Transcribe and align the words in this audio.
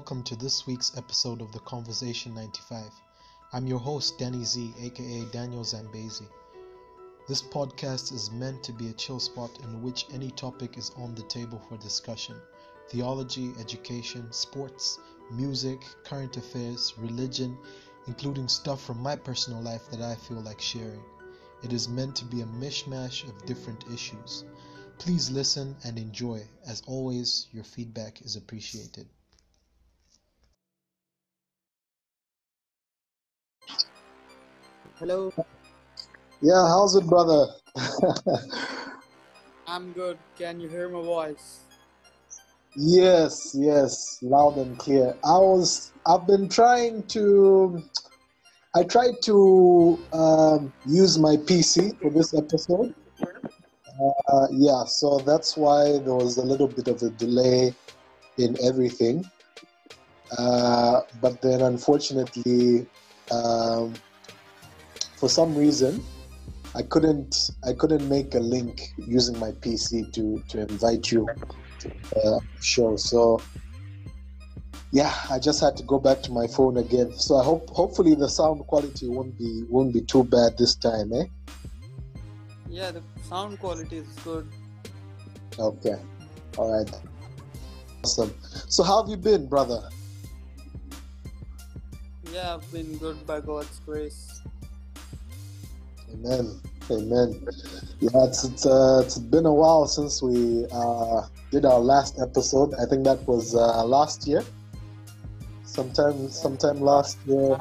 welcome 0.00 0.22
to 0.22 0.34
this 0.36 0.66
week's 0.66 0.96
episode 0.96 1.42
of 1.42 1.52
the 1.52 1.58
Conversation 1.58 2.32
95. 2.32 2.90
I'm 3.52 3.66
your 3.66 3.78
host, 3.78 4.16
Danny 4.16 4.44
Z, 4.44 4.72
aka 4.80 5.26
Daniel 5.26 5.62
Zambezi. 5.62 6.24
This 7.28 7.42
podcast 7.42 8.10
is 8.10 8.30
meant 8.30 8.64
to 8.64 8.72
be 8.72 8.88
a 8.88 8.94
chill 8.94 9.20
spot 9.20 9.50
in 9.62 9.82
which 9.82 10.06
any 10.10 10.30
topic 10.30 10.78
is 10.78 10.90
on 10.96 11.14
the 11.14 11.22
table 11.24 11.60
for 11.68 11.76
discussion 11.76 12.40
theology, 12.88 13.52
education, 13.60 14.32
sports, 14.32 14.98
music, 15.30 15.84
current 16.02 16.34
affairs, 16.38 16.94
religion, 16.96 17.58
including 18.06 18.48
stuff 18.48 18.82
from 18.82 19.02
my 19.02 19.14
personal 19.14 19.60
life 19.60 19.90
that 19.90 20.00
I 20.00 20.14
feel 20.14 20.40
like 20.40 20.62
sharing. 20.62 21.04
It 21.62 21.74
is 21.74 21.90
meant 21.90 22.16
to 22.16 22.24
be 22.24 22.40
a 22.40 22.46
mishmash 22.46 23.28
of 23.28 23.44
different 23.44 23.84
issues. 23.92 24.44
Please 24.96 25.30
listen 25.30 25.76
and 25.84 25.98
enjoy. 25.98 26.48
As 26.66 26.82
always, 26.86 27.48
your 27.52 27.64
feedback 27.64 28.22
is 28.22 28.36
appreciated. 28.36 29.06
Hello, 35.00 35.32
Yeah, 36.42 36.68
how's 36.68 36.94
it, 36.94 37.06
brother? 37.06 37.46
I'm 39.66 39.92
good. 39.92 40.18
Can 40.36 40.60
you 40.60 40.68
hear 40.68 40.88
my 40.90 41.00
voice? 41.00 41.60
yes, 42.76 43.52
yes, 43.54 44.18
loud 44.22 44.58
and 44.58 44.78
clear. 44.78 45.14
I 45.24 45.38
was, 45.38 45.90
I've 46.06 46.26
been 46.26 46.48
trying 46.50 47.06
to, 47.08 47.82
I 48.74 48.82
tried 48.84 49.14
to 49.24 49.98
um, 50.12 50.72
use 50.86 51.18
my 51.18 51.36
PC 51.36 51.98
for 52.00 52.10
this 52.10 52.34
episode. 52.34 52.94
Uh, 54.28 54.46
yeah, 54.52 54.84
so 54.84 55.18
that's 55.20 55.56
why 55.56 55.84
there 56.04 56.14
was 56.14 56.36
a 56.36 56.44
little 56.44 56.68
bit 56.68 56.88
of 56.88 57.00
a 57.02 57.10
delay 57.16 57.72
in 58.36 58.54
everything. 58.62 59.24
Uh, 60.38 61.00
but 61.22 61.40
then, 61.42 61.62
unfortunately, 61.62 62.86
um, 63.30 63.94
for 65.20 65.28
some 65.28 65.54
reason, 65.54 66.02
I 66.74 66.82
couldn't 66.82 67.50
I 67.62 67.74
couldn't 67.74 68.08
make 68.08 68.34
a 68.34 68.40
link 68.40 68.80
using 68.96 69.38
my 69.38 69.52
PC 69.52 70.10
to 70.14 70.42
to 70.48 70.62
invite 70.62 71.12
you 71.12 71.28
to 71.80 71.88
the 72.14 72.40
show. 72.62 72.96
So 72.96 73.42
yeah, 74.92 75.12
I 75.30 75.38
just 75.38 75.60
had 75.60 75.76
to 75.76 75.82
go 75.82 75.98
back 75.98 76.22
to 76.22 76.32
my 76.32 76.46
phone 76.46 76.78
again. 76.78 77.12
So 77.12 77.36
I 77.36 77.44
hope 77.44 77.68
hopefully 77.68 78.14
the 78.14 78.28
sound 78.28 78.66
quality 78.66 79.08
won't 79.08 79.36
be 79.38 79.64
won't 79.68 79.92
be 79.92 80.00
too 80.00 80.24
bad 80.24 80.56
this 80.56 80.74
time, 80.74 81.12
eh? 81.12 81.26
Yeah, 82.70 82.90
the 82.92 83.02
sound 83.28 83.60
quality 83.60 83.98
is 83.98 84.08
good. 84.24 84.48
Okay. 85.58 85.96
All 86.56 86.72
right. 86.72 86.90
Awesome. 88.02 88.32
So 88.68 88.82
how 88.82 89.02
have 89.02 89.10
you 89.10 89.18
been, 89.18 89.46
brother? 89.46 89.82
Yeah, 92.32 92.54
I've 92.54 92.72
been 92.72 92.96
good 92.96 93.26
by 93.26 93.40
God's 93.40 93.80
grace. 93.80 94.40
Amen. 96.12 96.60
Amen. 96.90 97.46
Yeah, 98.00 98.24
it's 98.24 98.44
it's, 98.44 98.66
uh, 98.66 99.02
it's 99.04 99.18
been 99.18 99.46
a 99.46 99.54
while 99.54 99.86
since 99.86 100.22
we 100.22 100.66
uh, 100.72 101.22
did 101.50 101.64
our 101.64 101.78
last 101.78 102.18
episode. 102.18 102.74
I 102.74 102.86
think 102.86 103.04
that 103.04 103.26
was 103.28 103.54
uh, 103.54 103.84
last 103.84 104.26
year. 104.26 104.42
Sometime 105.64 106.28
sometime 106.30 106.80
last 106.80 107.18
year 107.26 107.60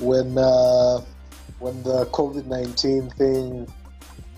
when 0.00 0.36
uh, 0.36 1.00
when 1.60 1.82
the 1.82 2.04
COVID 2.06 2.46
nineteen 2.46 3.08
thing 3.10 3.66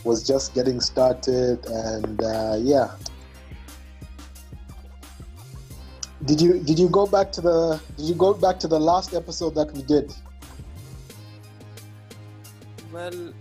was 0.05 0.27
just 0.27 0.55
getting 0.55 0.81
started, 0.81 1.67
and 1.67 2.23
uh, 2.23 2.57
yeah. 2.61 2.91
Did 6.25 6.41
you 6.41 6.61
did 6.61 6.79
you 6.79 6.89
go 6.89 7.07
back 7.07 7.33
to 7.33 7.41
the 7.41 7.81
did 7.97 8.07
you 8.07 8.15
go 8.15 8.33
back 8.33 8.61
to 8.61 8.69
the 8.69 8.79
last 8.79 9.15
episode 9.15 9.55
that 9.57 9.73
we 9.73 9.83
did? 9.83 10.15
Well, 12.93 13.33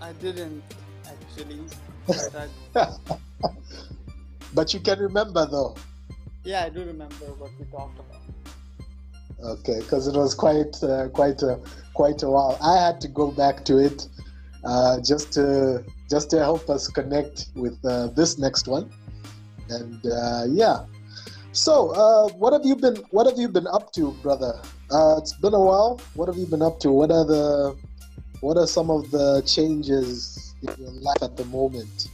I 0.00 0.12
didn't 0.14 0.62
actually. 1.06 1.60
But 2.06 2.50
I, 2.76 3.50
but 4.54 4.74
you 4.74 4.80
can 4.80 4.98
remember 4.98 5.46
though. 5.46 5.76
yeah, 6.44 6.64
I 6.64 6.70
do 6.70 6.80
remember 6.84 7.26
what 7.38 7.50
we 7.58 7.66
talked 7.66 7.98
about. 7.98 8.22
Okay, 9.42 9.80
because 9.80 10.06
it 10.06 10.14
was 10.14 10.34
quite 10.34 10.82
uh, 10.82 11.08
quite 11.08 11.42
a 11.42 11.60
quite 11.94 12.22
a 12.22 12.28
while. 12.30 12.58
I 12.62 12.76
had 12.78 13.00
to 13.02 13.08
go 13.08 13.30
back 13.30 13.64
to 13.66 13.78
it 13.78 14.08
uh, 14.64 15.00
just 15.00 15.32
to 15.34 15.84
just 16.10 16.30
to 16.30 16.38
help 16.38 16.68
us 16.68 16.88
connect 16.88 17.46
with 17.54 17.78
uh, 17.84 18.08
this 18.08 18.38
next 18.38 18.66
one, 18.68 18.90
and 19.68 20.04
uh, 20.06 20.44
yeah. 20.48 20.84
So, 21.52 21.90
uh, 21.90 22.28
what 22.34 22.52
have 22.52 22.64
you 22.64 22.76
been 22.76 22.96
what 23.10 23.26
have 23.26 23.38
you 23.38 23.48
been 23.48 23.66
up 23.66 23.92
to, 23.94 24.12
brother? 24.22 24.60
Uh, 24.90 25.16
it's 25.18 25.32
been 25.34 25.54
a 25.54 25.60
while. 25.60 26.00
What 26.14 26.28
have 26.28 26.36
you 26.36 26.46
been 26.46 26.62
up 26.62 26.78
to? 26.80 26.90
What 26.92 27.10
are 27.10 27.24
the 27.24 27.76
what 28.40 28.56
are 28.56 28.66
some 28.66 28.90
of 28.90 29.10
the 29.10 29.42
changes 29.42 30.54
in 30.62 30.74
your 30.78 30.92
life 30.92 31.22
at 31.22 31.36
the 31.36 31.44
moment? 31.46 32.08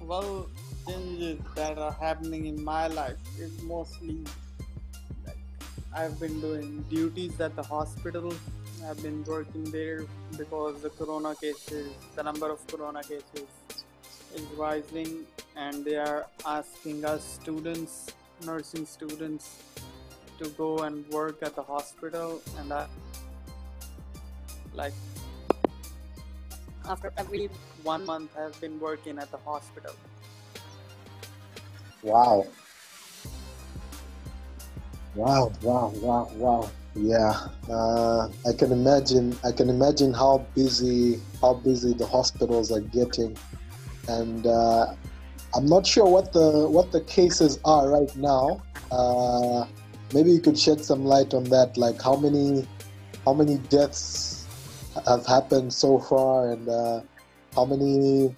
Well, 0.00 0.48
changes 0.86 1.40
that 1.56 1.78
are 1.78 1.92
happening 1.92 2.46
in 2.46 2.62
my 2.62 2.86
life 2.88 3.16
is 3.38 3.62
mostly 3.62 4.22
like 5.26 5.38
I've 5.92 6.20
been 6.20 6.40
doing 6.40 6.84
duties 6.88 7.40
at 7.40 7.56
the 7.56 7.62
hospital. 7.62 8.32
I've 8.86 9.02
been 9.02 9.24
working 9.24 9.64
there 9.64 10.04
because 10.36 10.82
the 10.82 10.90
corona 10.90 11.34
cases, 11.34 11.88
the 12.14 12.22
number 12.22 12.50
of 12.50 12.64
corona 12.66 13.02
cases 13.02 13.48
is 14.34 14.42
rising, 14.56 15.24
and 15.56 15.84
they 15.84 15.96
are 15.96 16.26
asking 16.44 17.04
us 17.04 17.24
students, 17.24 18.10
nursing 18.44 18.84
students, 18.84 19.62
to 20.38 20.48
go 20.50 20.80
and 20.80 21.08
work 21.08 21.42
at 21.42 21.56
the 21.56 21.62
hospital. 21.62 22.42
And 22.58 22.72
I 22.72 22.86
like 24.74 24.92
after 26.88 27.12
every 27.16 27.48
one 27.82 28.04
month, 28.04 28.30
I've 28.36 28.58
been 28.60 28.78
working 28.78 29.18
at 29.18 29.30
the 29.30 29.38
hospital. 29.38 29.94
Wow. 32.02 32.46
Wow, 35.14 35.52
wow, 35.62 35.92
wow, 35.96 36.30
wow. 36.34 36.70
Yeah, 36.96 37.34
uh, 37.70 38.28
I 38.46 38.52
can 38.52 38.72
imagine. 38.72 39.36
I 39.44 39.52
can 39.52 39.70
imagine 39.70 40.12
how 40.12 40.46
busy, 40.54 41.20
how 41.40 41.54
busy 41.54 41.94
the 41.94 42.06
hospitals 42.06 42.70
are 42.70 42.80
getting, 42.80 43.36
and 44.08 44.46
uh, 44.46 44.94
I'm 45.54 45.66
not 45.66 45.86
sure 45.86 46.06
what 46.06 46.32
the 46.32 46.68
what 46.68 46.92
the 46.92 47.00
cases 47.02 47.58
are 47.64 47.88
right 47.88 48.14
now. 48.16 48.60
Uh, 48.90 49.66
maybe 50.12 50.30
you 50.30 50.40
could 50.40 50.58
shed 50.58 50.84
some 50.84 51.04
light 51.04 51.32
on 51.32 51.44
that, 51.44 51.76
like 51.76 52.00
how 52.00 52.16
many, 52.16 52.66
how 53.24 53.34
many 53.34 53.58
deaths 53.70 54.33
have 55.06 55.26
happened 55.26 55.72
so 55.72 55.98
far, 55.98 56.52
and 56.52 56.68
uh, 56.68 57.00
how 57.54 57.64
many, 57.64 58.34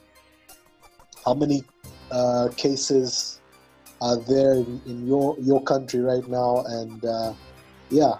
how 1.25 1.35
many 1.35 1.65
uh, 2.11 2.49
cases 2.57 3.41
are 4.01 4.17
there 4.17 4.55
in, 4.55 4.81
in 4.87 5.07
your 5.07 5.37
your 5.41 5.63
country 5.63 6.01
right 6.01 6.27
now, 6.29 6.65
and 6.67 7.05
uh, 7.05 7.33
yeah, 7.91 8.19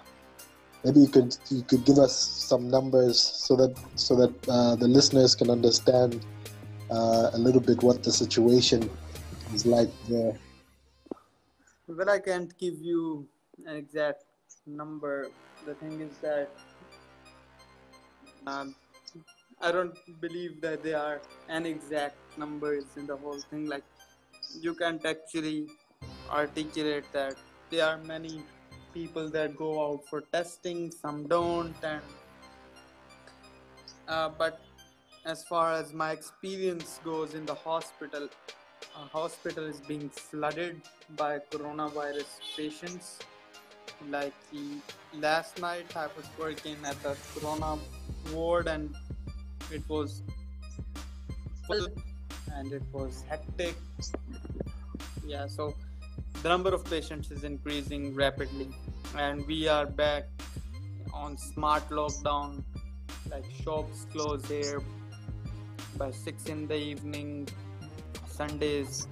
maybe 0.83 1.01
you 1.01 1.07
could 1.07 1.37
you 1.49 1.63
could 1.63 1.85
give 1.85 1.97
us 1.97 2.15
some 2.15 2.69
numbers 2.69 3.19
so 3.19 3.55
that 3.55 3.75
so 3.95 4.15
that 4.15 4.33
uh, 4.49 4.75
the 4.75 4.87
listeners 4.87 5.35
can 5.35 5.49
understand 5.49 6.25
uh, 6.89 7.31
a 7.33 7.37
little 7.37 7.61
bit 7.61 7.83
what 7.83 8.03
the 8.03 8.11
situation 8.11 8.89
is 9.53 9.65
like 9.65 9.89
there. 10.09 10.37
Well, 11.87 12.09
I 12.09 12.19
can't 12.19 12.55
give 12.57 12.81
you 12.81 13.27
an 13.65 13.75
exact 13.75 14.25
number. 14.65 15.29
The 15.65 15.73
thing 15.75 16.01
is 16.01 16.17
that 16.21 16.49
um, 18.47 18.75
I 19.61 19.71
don't 19.71 19.97
believe 20.21 20.61
that 20.61 20.83
there 20.83 20.99
are 20.99 21.21
any 21.49 21.69
exact 21.69 22.15
numbers 22.37 22.85
in 22.95 23.07
the 23.07 23.17
whole 23.17 23.39
thing. 23.39 23.67
Like, 23.67 23.83
you 24.61 24.73
can't 24.75 25.03
actually 25.05 25.67
articulate 26.29 27.05
that 27.13 27.35
there 27.69 27.85
are 27.85 27.97
many 27.97 28.41
people 28.93 29.29
that 29.29 29.55
go 29.55 29.71
out 29.85 30.05
for 30.09 30.21
testing, 30.21 30.91
some 30.91 31.27
don't, 31.27 31.75
and 31.83 32.01
uh, 34.07 34.29
but 34.29 34.61
as 35.25 35.43
far 35.43 35.73
as 35.73 35.93
my 35.93 36.11
experience 36.11 36.99
goes 37.03 37.33
in 37.33 37.45
the 37.45 37.53
hospital, 37.53 38.29
a 38.95 39.05
hospital 39.19 39.65
is 39.65 39.81
being 39.81 40.09
flooded 40.09 40.81
by 41.17 41.39
coronavirus 41.51 42.39
patients. 42.55 43.19
Like 44.09 44.33
last 45.13 45.59
night, 45.59 45.95
I 45.95 46.07
was 46.15 46.25
working 46.39 46.77
at 46.85 47.01
the 47.03 47.17
corona 47.33 47.77
ward, 48.31 48.67
and 48.67 48.95
it 49.71 49.83
was 49.89 50.21
full, 51.65 51.87
and 52.53 52.71
it 52.71 52.83
was 52.93 53.23
hectic. 53.27 53.75
Yeah, 55.25 55.47
so 55.47 55.75
the 56.41 56.49
number 56.49 56.73
of 56.73 56.85
patients 56.85 57.31
is 57.31 57.43
increasing 57.43 58.15
rapidly, 58.15 58.69
and 59.17 59.45
we 59.45 59.67
are 59.67 59.85
back 59.85 60.25
on 61.13 61.37
smart 61.37 61.89
lockdown. 61.89 62.63
Like 63.29 63.45
shops 63.63 64.05
close 64.13 64.45
here 64.45 64.81
by 65.97 66.11
six 66.11 66.45
in 66.45 66.67
the 66.67 66.77
evening. 66.77 67.49
Sundays 68.29 69.07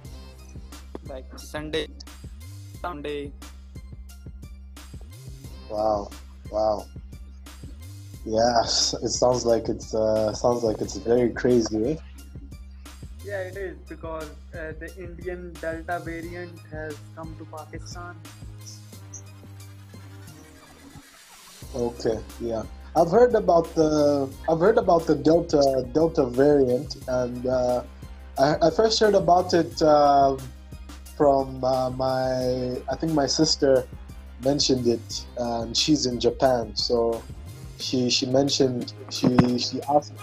like 1.08 1.26
Sunday, 1.36 1.88
Sunday. 2.80 3.32
Wow, 5.68 6.10
wow. 6.50 6.86
Yeah, 8.24 8.60
it 8.62 9.10
sounds 9.10 9.44
like 9.44 9.68
it's 9.68 9.94
uh, 9.94 10.32
sounds 10.34 10.62
like 10.62 10.80
it's 10.80 10.96
very 10.96 11.30
crazy, 11.30 11.92
eh? 11.92 11.96
Yeah, 13.24 13.40
it 13.40 13.56
is 13.56 13.76
because 13.88 14.30
uh, 14.54 14.72
the 14.78 14.92
Indian 14.98 15.52
Delta 15.60 16.00
variant 16.04 16.58
has 16.70 16.96
come 17.16 17.34
to 17.38 17.44
Pakistan. 17.46 18.14
Okay, 21.74 22.18
yeah. 22.40 22.62
I've 22.94 23.10
heard 23.10 23.34
about 23.34 23.74
the 23.74 24.30
I've 24.48 24.60
heard 24.60 24.78
about 24.78 25.06
the 25.06 25.14
Delta 25.14 25.86
Delta 25.92 26.26
variant, 26.26 26.96
and 27.08 27.46
uh, 27.46 27.82
I, 28.38 28.56
I, 28.62 28.70
first 28.70 28.98
heard 28.98 29.14
about 29.14 29.52
it 29.52 29.82
uh, 29.82 30.36
from 31.16 31.62
uh, 31.62 31.90
my 31.90 32.78
I 32.88 32.96
think 32.96 33.12
my 33.12 33.26
sister 33.26 33.84
mentioned 34.44 34.86
it, 34.86 35.26
and 35.38 35.76
she's 35.76 36.06
in 36.06 36.20
Japan, 36.20 36.74
so 36.76 37.22
she 37.78 38.10
she 38.10 38.26
mentioned 38.26 38.92
she 39.10 39.58
she 39.58 39.80
asked 39.88 40.14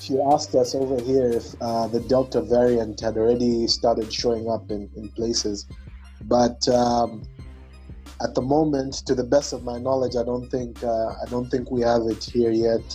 she 0.00 0.20
asked 0.20 0.54
us 0.54 0.74
over 0.74 1.02
here 1.02 1.30
if 1.30 1.54
uh, 1.60 1.88
the 1.88 2.00
Delta 2.00 2.40
variant 2.40 3.00
had 3.00 3.16
already 3.16 3.66
started 3.66 4.12
showing 4.12 4.48
up 4.48 4.70
in, 4.70 4.88
in 4.96 5.08
places, 5.10 5.66
but 6.22 6.66
um, 6.68 7.22
at 8.22 8.34
the 8.34 8.42
moment, 8.42 8.94
to 9.06 9.14
the 9.14 9.24
best 9.24 9.52
of 9.52 9.64
my 9.64 9.78
knowledge, 9.78 10.16
I 10.16 10.24
don't 10.24 10.48
think 10.50 10.82
uh, 10.82 11.08
I 11.22 11.24
don't 11.28 11.50
think 11.50 11.70
we 11.70 11.82
have 11.82 12.02
it 12.06 12.22
here 12.24 12.50
yet. 12.50 12.86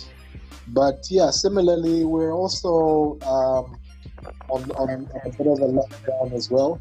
But 0.68 1.06
yeah, 1.10 1.30
similarly, 1.30 2.04
we're 2.04 2.32
also 2.32 3.18
um, 3.22 3.78
on, 4.48 4.70
on, 4.72 4.88
on, 4.90 5.08
a 5.24 5.30
bit 5.30 5.46
of 5.46 5.58
a 5.58 5.68
lockdown 5.68 6.32
as 6.32 6.50
well. 6.50 6.80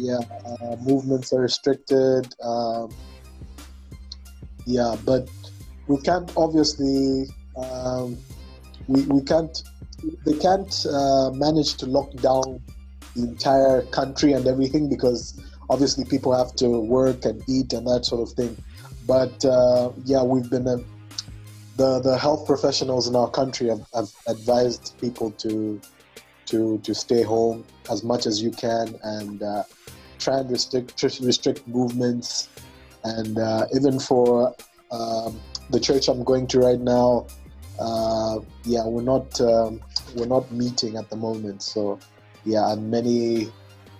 Yeah, 0.00 0.20
uh, 0.46 0.76
movements 0.80 1.30
are 1.34 1.42
restricted. 1.42 2.34
Um, 2.42 2.90
yeah, 4.64 4.96
but 5.04 5.28
we 5.88 6.00
can't 6.00 6.32
obviously 6.38 7.26
um, 7.54 8.16
we, 8.88 9.02
we 9.02 9.22
can't 9.22 9.62
they 10.24 10.38
can't 10.38 10.86
uh, 10.86 11.30
manage 11.32 11.74
to 11.74 11.86
lock 11.86 12.10
down 12.12 12.62
the 13.14 13.24
entire 13.24 13.82
country 13.92 14.32
and 14.32 14.46
everything 14.46 14.88
because 14.88 15.38
obviously 15.68 16.06
people 16.06 16.34
have 16.34 16.54
to 16.56 16.80
work 16.80 17.26
and 17.26 17.42
eat 17.46 17.74
and 17.74 17.86
that 17.86 18.06
sort 18.06 18.22
of 18.22 18.34
thing. 18.34 18.56
But 19.06 19.44
uh, 19.44 19.90
yeah, 20.06 20.22
we've 20.22 20.48
been 20.48 20.66
uh, 20.66 20.78
the 21.76 22.00
the 22.00 22.16
health 22.16 22.46
professionals 22.46 23.06
in 23.06 23.14
our 23.14 23.28
country 23.28 23.68
have, 23.68 23.84
have, 23.92 24.08
advised 24.26 24.94
people 24.98 25.30
to 25.32 25.78
to 26.46 26.78
to 26.78 26.94
stay 26.94 27.22
home 27.22 27.66
as 27.90 28.02
much 28.02 28.24
as 28.24 28.42
you 28.42 28.50
can 28.50 28.98
and 29.02 29.42
uh, 29.42 29.62
try 30.20 30.38
and 30.38 30.50
restrict 30.50 31.02
restrict 31.02 31.66
movements 31.66 32.48
and 33.04 33.38
uh, 33.38 33.66
even 33.74 33.98
for 33.98 34.54
um, 34.90 35.40
the 35.70 35.80
church 35.80 36.08
I'm 36.08 36.24
going 36.24 36.46
to 36.48 36.60
right 36.60 36.80
now, 36.80 37.26
uh, 37.78 38.40
yeah, 38.64 38.86
we're 38.86 39.02
not 39.02 39.40
um, 39.40 39.80
we're 40.16 40.26
not 40.26 40.50
meeting 40.52 40.96
at 40.96 41.08
the 41.10 41.16
moment. 41.16 41.62
So, 41.62 41.98
yeah, 42.44 42.72
and 42.72 42.90
many 42.90 43.50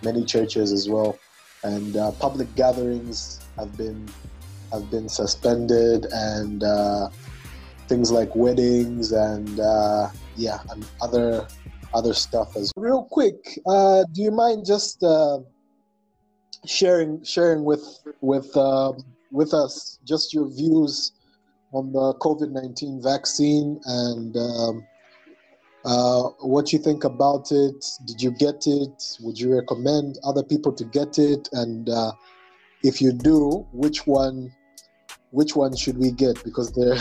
many 0.03 0.25
churches 0.25 0.73
as 0.73 0.89
well, 0.89 1.19
and 1.63 1.97
uh, 1.97 2.13
public 2.13 2.55
gatherings 2.57 3.41
have 3.57 3.77
been 3.77 4.09
have 4.73 4.91
been 4.91 5.09
suspended, 5.09 6.07
and 6.13 6.63
uh, 6.63 7.09
things 7.89 8.11
like 8.11 8.35
weddings 8.35 9.13
and 9.13 9.61
uh, 9.61 10.11
yeah, 10.37 10.61
and 10.71 10.87
other 11.01 11.47
other 11.95 12.13
stuff 12.13 12.57
as 12.57 12.73
well. 12.77 12.85
real 12.85 13.05
quick. 13.05 13.59
Uh, 13.67 14.05
do 14.13 14.23
you 14.23 14.31
mind 14.31 14.67
just 14.67 15.03
sharing 16.67 17.23
sharing 17.25 17.65
with 17.65 17.85
with 18.21 18.51
with 19.31 19.55
us 19.55 19.99
just 20.05 20.35
your 20.35 20.49
views? 20.49 21.13
on 21.73 21.93
the 21.93 22.15
COVID 22.15 22.51
19 22.51 23.03
vaccine 23.03 23.81
and 23.85 24.37
um, 24.37 24.85
uh, 25.85 26.23
what 26.41 26.73
you 26.73 26.79
think 26.79 27.05
about 27.05 27.51
it. 27.53 27.85
Did 28.05 28.23
you 28.23 28.31
get 28.33 28.67
it? 28.67 29.03
Would 29.21 29.39
you 29.39 29.55
recommend 29.55 30.19
other 30.25 30.43
people 30.43 30.73
to 30.73 30.85
get 30.85 31.19
it? 31.19 31.49
And 31.53 31.89
uh, 31.89 32.13
if 32.83 33.01
you 33.01 33.13
do, 33.13 33.67
which 33.73 34.07
one? 34.07 34.53
Which 35.31 35.55
one 35.55 35.77
should 35.77 35.97
we 35.97 36.11
get? 36.11 36.43
Because 36.43 36.73
there, 36.73 36.97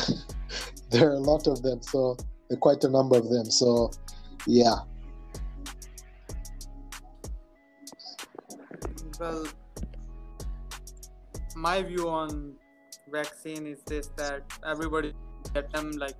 there 0.91 1.09
are 1.09 1.15
a 1.15 1.19
lot 1.19 1.47
of 1.47 1.63
them. 1.63 1.81
So 1.81 2.15
there 2.47 2.57
are 2.57 2.59
quite 2.59 2.83
a 2.83 2.89
number 2.89 3.17
of 3.17 3.29
them. 3.29 3.45
So, 3.45 3.91
yeah. 4.45 4.75
Well, 9.19 9.47
my 11.55 11.81
view 11.83 12.07
on 12.07 12.55
vaccine 13.11 13.67
is 13.67 13.81
this 13.83 14.07
that 14.15 14.43
everybody 14.65 15.13
get 15.53 15.69
them 15.73 15.91
like 15.91 16.15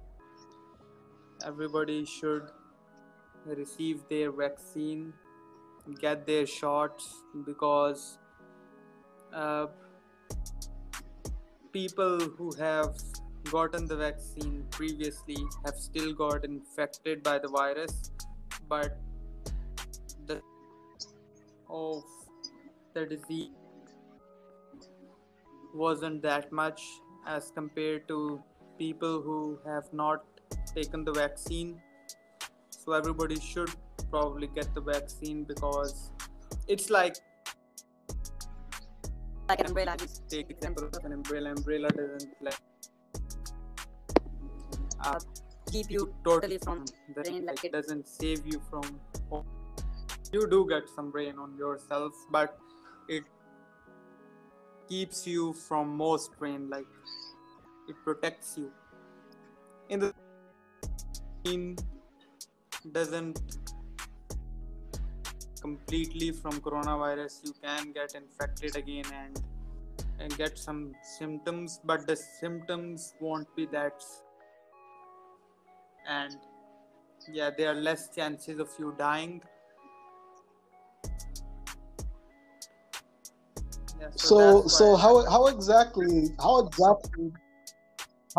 everybody 1.46 2.04
should 2.04 2.50
receive 3.46 4.02
their 4.10 4.32
vaccine 4.32 5.14
get 6.02 6.26
their 6.28 6.46
shots 6.46 7.24
because 7.46 8.20
uh, 9.34 9.68
people 11.72 12.20
who 12.20 12.52
have 12.60 12.96
gotten 13.52 13.86
the 13.86 13.96
vaccine 13.96 14.66
previously 14.72 15.38
have 15.66 15.76
still 15.76 16.14
got 16.14 16.44
infected 16.44 17.24
by 17.24 17.40
the 17.40 17.48
virus 17.48 18.12
but 18.68 19.00
the 20.28 20.42
of 21.70 22.04
the 22.94 23.06
disease 23.06 23.50
wasn't 25.74 26.22
that 26.24 26.52
much 26.52 26.82
as 27.28 27.52
compared 27.52 28.08
to 28.08 28.42
people 28.78 29.22
who 29.22 29.60
have 29.66 29.92
not 29.94 30.24
taken 30.74 31.04
the 31.04 31.12
vaccine. 31.12 31.82
So 32.70 32.94
everybody 32.94 33.40
should 33.40 33.70
probably 34.10 34.48
get 34.48 34.74
the 34.74 34.82
vaccine 34.82 35.44
because 35.44 36.12
it's 36.68 36.90
like 36.90 37.18
like 39.48 39.60
an 39.60 39.68
umbrella. 39.68 39.98
Take 40.30 40.50
example 40.50 40.86
of 40.86 41.06
an 41.06 41.14
umbrella. 41.14 41.52
Umbrella 41.52 41.90
doesn't 41.90 42.34
like 42.42 42.58
uh, 45.02 45.20
keep 45.72 45.90
you 45.92 46.14
totally 46.24 46.58
from 46.58 46.86
the 47.16 47.22
rain. 47.30 47.46
Like 47.46 47.64
it, 47.64 47.72
doesn't 47.72 48.08
save 48.08 48.46
you 48.46 48.62
from. 48.70 49.00
You 50.32 50.48
do 50.48 50.68
get 50.70 50.84
some 50.96 51.12
rain 51.12 51.40
on 51.40 51.58
yourself, 51.58 52.14
but 52.32 52.58
it 53.10 53.24
keeps 54.88 55.26
you 55.28 55.54
from 55.54 55.96
more 55.98 56.18
strain 56.20 56.70
like 56.70 56.86
it 57.88 57.96
protects 58.04 58.56
you. 58.58 58.72
In 59.90 60.00
the 60.00 60.14
in 61.46 61.76
doesn't 62.92 63.40
completely 65.62 66.32
from 66.32 66.54
coronavirus 66.62 67.46
you 67.46 67.54
can 67.62 67.92
get 67.92 68.16
infected 68.16 68.76
again 68.78 69.06
and 69.14 69.42
and 70.20 70.38
get 70.38 70.58
some 70.58 70.94
symptoms 71.18 71.80
but 71.84 72.08
the 72.08 72.16
symptoms 72.16 73.14
won't 73.20 73.54
be 73.56 73.66
that 73.66 74.04
and 76.08 76.38
yeah 77.34 77.50
there 77.58 77.70
are 77.72 77.82
less 77.90 78.10
chances 78.16 78.60
of 78.60 78.70
you 78.80 78.94
dying 78.98 79.42
So, 84.16 84.68
so 84.68 84.96
how 84.96 85.30
how 85.30 85.48
exactly 85.48 86.30
how 86.40 86.66
exactly 86.66 87.32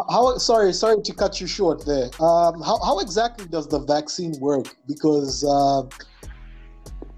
how 0.09 0.39
sorry 0.39 0.73
sorry 0.73 1.03
to 1.03 1.15
cut 1.15 1.41
you 1.41 1.47
short 1.47 1.85
there. 1.87 2.11
Um, 2.21 2.61
how 2.63 2.79
how 2.85 2.99
exactly 3.01 3.47
does 3.47 3.67
the 3.69 3.81
vaccine 3.81 4.35
work? 4.41 4.67
Because 4.87 5.45
uh, 5.45 5.83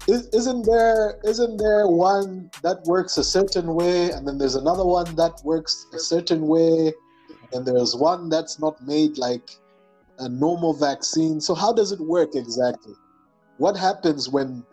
is, 0.07 0.27
isn't 0.33 0.65
there 0.65 1.19
isn't 1.23 1.57
there 1.57 1.87
one 1.87 2.49
that 2.61 2.83
works 2.85 3.17
a 3.17 3.23
certain 3.23 3.75
way, 3.75 4.11
and 4.11 4.27
then 4.27 4.37
there's 4.37 4.55
another 4.55 4.85
one 4.85 5.15
that 5.15 5.41
works 5.43 5.85
a 5.93 5.99
certain 5.99 6.47
way, 6.47 6.93
and 7.53 7.65
there's 7.65 7.95
one 7.95 8.29
that's 8.29 8.59
not 8.59 8.81
made 8.85 9.17
like 9.17 9.49
a 10.19 10.29
normal 10.29 10.73
vaccine. 10.73 11.39
So 11.39 11.55
how 11.55 11.73
does 11.73 11.91
it 11.91 11.99
work 11.99 12.35
exactly? 12.35 12.93
What 13.57 13.77
happens 13.77 14.29
when 14.29 14.63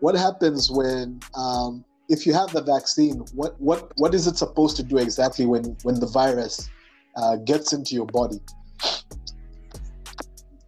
what 0.00 0.14
happens 0.16 0.70
when 0.70 1.20
um, 1.34 1.84
if 2.08 2.26
you 2.26 2.32
have 2.32 2.52
the 2.52 2.62
vaccine, 2.62 3.18
what 3.34 3.60
what 3.60 3.92
what 3.96 4.14
is 4.14 4.26
it 4.26 4.36
supposed 4.36 4.76
to 4.76 4.82
do 4.82 4.98
exactly 4.98 5.46
when 5.46 5.76
when 5.82 5.98
the 6.00 6.06
virus 6.06 6.68
uh, 7.16 7.36
gets 7.36 7.72
into 7.72 7.94
your 7.94 8.06
body? 8.06 8.40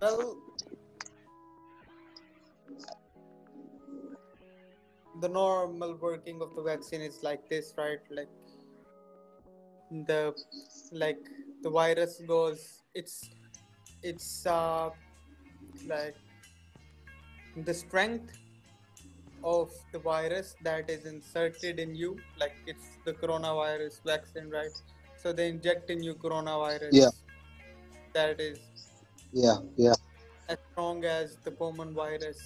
Well, 0.01 0.37
the 5.21 5.29
normal 5.29 5.97
working 5.97 6.41
of 6.43 6.55
the 6.55 6.63
vaccine 6.63 7.01
is 7.01 7.23
like 7.23 7.49
this, 7.49 7.75
right? 7.77 8.01
Like 8.11 8.29
the 9.91 10.35
like 10.93 11.21
the 11.63 11.71
virus 11.71 12.21
goes, 12.27 12.83
it's 12.95 13.31
it's 14.03 14.47
uh 14.47 14.91
like 15.87 16.17
the 17.57 17.75
strength 17.75 18.33
of 19.45 19.71
the 19.93 19.99
virus 19.99 20.57
that 20.63 20.89
is 20.89 21.05
inserted 21.05 21.79
in 21.79 21.95
you, 21.95 22.17
like 22.41 22.57
it's 22.67 22.89
the 23.05 23.13
coronavirus 23.13 24.03
vaccine, 24.05 24.51
right? 24.51 24.73
So 25.23 25.33
they 25.33 25.49
inject 25.49 25.91
in 25.91 26.03
you 26.03 26.15
coronavirus. 26.15 26.89
Yeah. 26.93 27.11
That 28.15 28.41
is 28.41 28.59
Yeah, 29.33 29.59
yeah. 29.77 29.95
as 30.49 30.59
strong 30.73 31.05
as 31.05 31.37
the 31.45 31.51
common 31.51 31.95
virus 31.95 32.41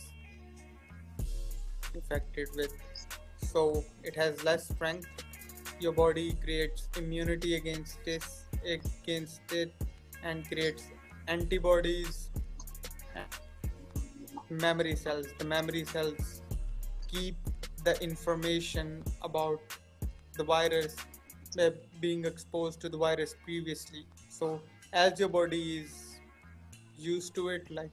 infected 1.95 2.49
with. 2.57 2.73
So 3.37 3.85
it 4.03 4.17
has 4.17 4.43
less 4.45 4.69
strength. 4.69 5.09
Your 5.81 5.93
body 5.93 6.33
creates 6.43 6.89
immunity 6.97 7.55
against 7.55 8.05
this 8.05 8.45
against 8.65 9.53
it 9.53 9.73
and 10.25 10.47
creates 10.49 10.85
antibodies 11.29 12.31
and 13.15 14.61
memory 14.61 14.97
cells. 14.97 15.27
The 15.39 15.45
memory 15.45 15.85
cells 15.85 16.43
keep 17.09 17.37
the 17.85 18.01
information 18.03 19.03
about 19.23 19.61
the 20.35 20.45
virus 20.45 20.97
uh, 21.59 21.71
being 22.01 22.25
exposed 22.25 22.81
to 22.81 22.89
the 22.89 22.97
virus 22.97 23.35
previously. 23.45 24.07
So 24.29 24.61
as 24.93 25.19
your 25.19 25.29
body 25.29 25.79
is 25.79 26.21
used 26.97 27.35
to 27.35 27.49
it, 27.49 27.71
like 27.71 27.91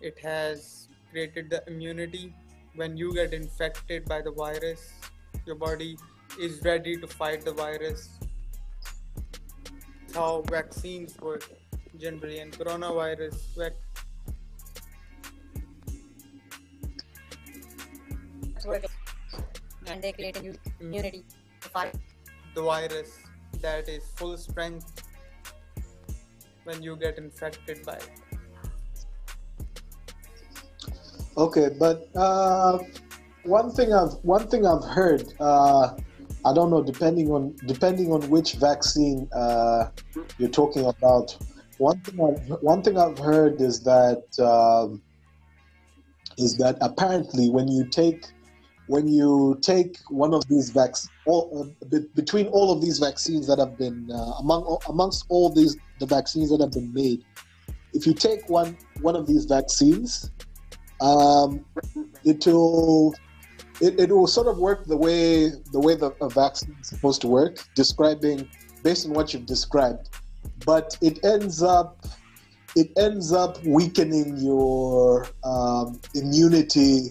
it 0.00 0.18
has 0.20 0.88
created 1.10 1.50
the 1.50 1.62
immunity 1.66 2.34
when 2.74 2.96
you 2.96 3.12
get 3.14 3.32
infected 3.32 4.04
by 4.04 4.20
the 4.20 4.30
virus 4.30 4.92
your 5.46 5.56
body 5.56 5.96
is 6.40 6.62
ready 6.62 6.96
to 6.96 7.06
fight 7.06 7.44
the 7.44 7.52
virus 7.52 8.18
how 10.14 10.42
vaccines 10.50 11.16
work 11.20 11.48
generally 11.98 12.40
and 12.40 12.52
coronavirus 12.52 13.36
and 19.96 20.04
they 20.04 20.12
create 20.12 20.36
a 20.36 20.42
new 20.42 20.54
immunity 20.80 21.24
to 21.62 21.70
the 22.54 22.62
virus 22.62 23.18
that 23.62 23.88
is 23.88 24.04
full 24.16 24.36
strength 24.36 25.02
when 26.64 26.82
you 26.82 26.96
get 26.96 27.16
infected 27.16 27.84
by 27.84 27.94
it 27.94 28.10
Okay, 31.38 31.68
but 31.78 32.08
uh, 32.16 32.78
one 33.42 33.70
thing 33.70 33.92
I've 33.92 34.14
one 34.22 34.48
thing 34.48 34.66
I've 34.66 34.84
heard, 34.84 35.34
uh, 35.38 35.94
I 36.46 36.54
don't 36.54 36.70
know, 36.70 36.82
depending 36.82 37.30
on 37.30 37.54
depending 37.66 38.10
on 38.10 38.22
which 38.30 38.54
vaccine 38.54 39.28
uh, 39.34 39.90
you're 40.38 40.56
talking 40.62 40.86
about. 40.86 41.36
One 41.76 42.00
thing 42.00 42.18
I've, 42.26 42.62
one 42.62 42.80
thing 42.82 42.96
I've 42.96 43.18
heard 43.18 43.60
is 43.60 43.82
that 43.82 44.24
um, 44.40 45.02
is 46.38 46.56
that 46.56 46.78
apparently 46.80 47.50
when 47.50 47.68
you 47.68 47.84
take 47.84 48.24
when 48.88 49.08
you 49.08 49.58
take 49.62 49.98
one 50.08 50.32
of 50.32 50.46
these 50.48 50.70
vaccines, 50.70 51.10
all, 51.26 51.74
uh, 51.82 51.86
be- 51.86 52.06
between 52.14 52.46
all 52.48 52.72
of 52.72 52.80
these 52.80 52.98
vaccines 52.98 53.46
that 53.46 53.58
have 53.58 53.76
been 53.76 54.10
uh, 54.10 54.32
among 54.38 54.78
amongst 54.88 55.24
all 55.28 55.50
these 55.50 55.76
the 55.98 56.06
vaccines 56.06 56.50
that 56.50 56.60
have 56.60 56.72
been 56.72 56.92
made, 56.92 57.24
if 57.92 58.06
you 58.06 58.14
take 58.14 58.48
one 58.48 58.76
one 59.00 59.16
of 59.16 59.26
these 59.26 59.44
vaccines, 59.44 60.30
um, 61.00 61.64
it 62.24 62.46
will 62.46 63.14
it, 63.80 63.98
it 63.98 64.10
will 64.10 64.26
sort 64.26 64.46
of 64.46 64.58
work 64.58 64.86
the 64.86 64.96
way 64.96 65.50
the 65.72 65.80
way 65.80 65.94
the 65.94 66.10
a 66.20 66.28
vaccine 66.28 66.76
is 66.80 66.88
supposed 66.88 67.20
to 67.22 67.28
work, 67.28 67.58
describing 67.74 68.48
based 68.82 69.06
on 69.06 69.12
what 69.12 69.34
you've 69.34 69.46
described, 69.46 70.10
but 70.64 70.96
it 71.02 71.24
ends 71.24 71.62
up 71.62 72.06
it 72.76 72.90
ends 72.98 73.32
up 73.32 73.62
weakening 73.64 74.36
your 74.36 75.26
um, 75.44 75.98
immunity 76.14 77.10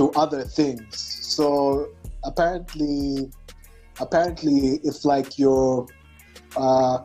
to 0.00 0.10
other 0.12 0.42
things. 0.42 0.96
So 0.96 1.90
apparently, 2.24 3.30
apparently, 4.00 4.80
if 4.82 5.04
like 5.04 5.38
your 5.38 5.86
uh, 6.56 7.00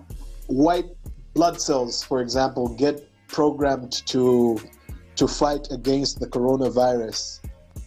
white 0.48 0.90
blood 1.34 1.60
cells, 1.60 2.02
for 2.02 2.22
example, 2.22 2.70
get 2.70 2.96
programmed 3.28 3.92
to 4.14 4.58
to 5.18 5.28
fight 5.28 5.68
against 5.72 6.22
the 6.22 6.28
coronavirus, 6.28 7.42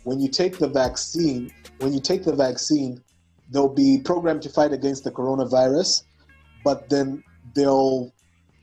when 0.04 0.20
you 0.20 0.28
take 0.28 0.58
the 0.58 0.68
vaccine, 0.68 1.50
when 1.78 1.94
you 1.94 2.00
take 2.00 2.24
the 2.24 2.36
vaccine, 2.36 3.02
they'll 3.50 3.76
be 3.86 3.98
programmed 4.04 4.42
to 4.42 4.50
fight 4.50 4.72
against 4.74 5.04
the 5.04 5.10
coronavirus, 5.10 6.02
but 6.64 6.90
then 6.90 7.24
they'll 7.54 8.12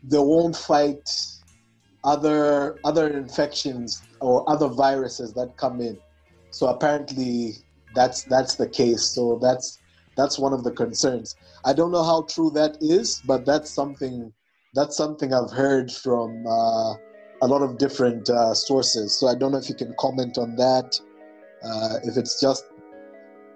they 0.03 0.19
won't 0.19 0.55
fight 0.55 1.09
other 2.03 2.77
other 2.83 3.07
infections 3.07 4.03
or 4.21 4.47
other 4.47 4.67
viruses 4.67 5.33
that 5.33 5.57
come 5.57 5.81
in. 5.81 5.97
So 6.55 6.67
apparently 6.67 7.57
that's 7.93 8.23
that's 8.23 8.55
the 8.55 8.69
case. 8.69 9.03
So 9.03 9.37
that's 9.41 9.77
that's 10.15 10.39
one 10.39 10.53
of 10.53 10.63
the 10.63 10.71
concerns. 10.71 11.35
I 11.65 11.73
don't 11.73 11.91
know 11.91 12.03
how 12.03 12.21
true 12.29 12.49
that 12.51 12.77
is, 12.79 13.21
but 13.27 13.45
that's 13.45 13.69
something 13.69 14.31
that's 14.73 14.95
something 14.95 15.33
I've 15.33 15.51
heard 15.51 15.91
from 15.91 16.47
uh, 16.47 16.93
a 17.41 17.47
lot 17.53 17.61
of 17.61 17.77
different 17.77 18.29
uh, 18.29 18.53
sources. 18.53 19.19
So 19.19 19.27
I 19.27 19.35
don't 19.35 19.51
know 19.51 19.57
if 19.57 19.67
you 19.67 19.75
can 19.75 19.93
comment 19.99 20.37
on 20.37 20.55
that. 20.55 20.97
Uh, 21.61 21.95
if 22.03 22.15
it's 22.15 22.39
just 22.39 22.63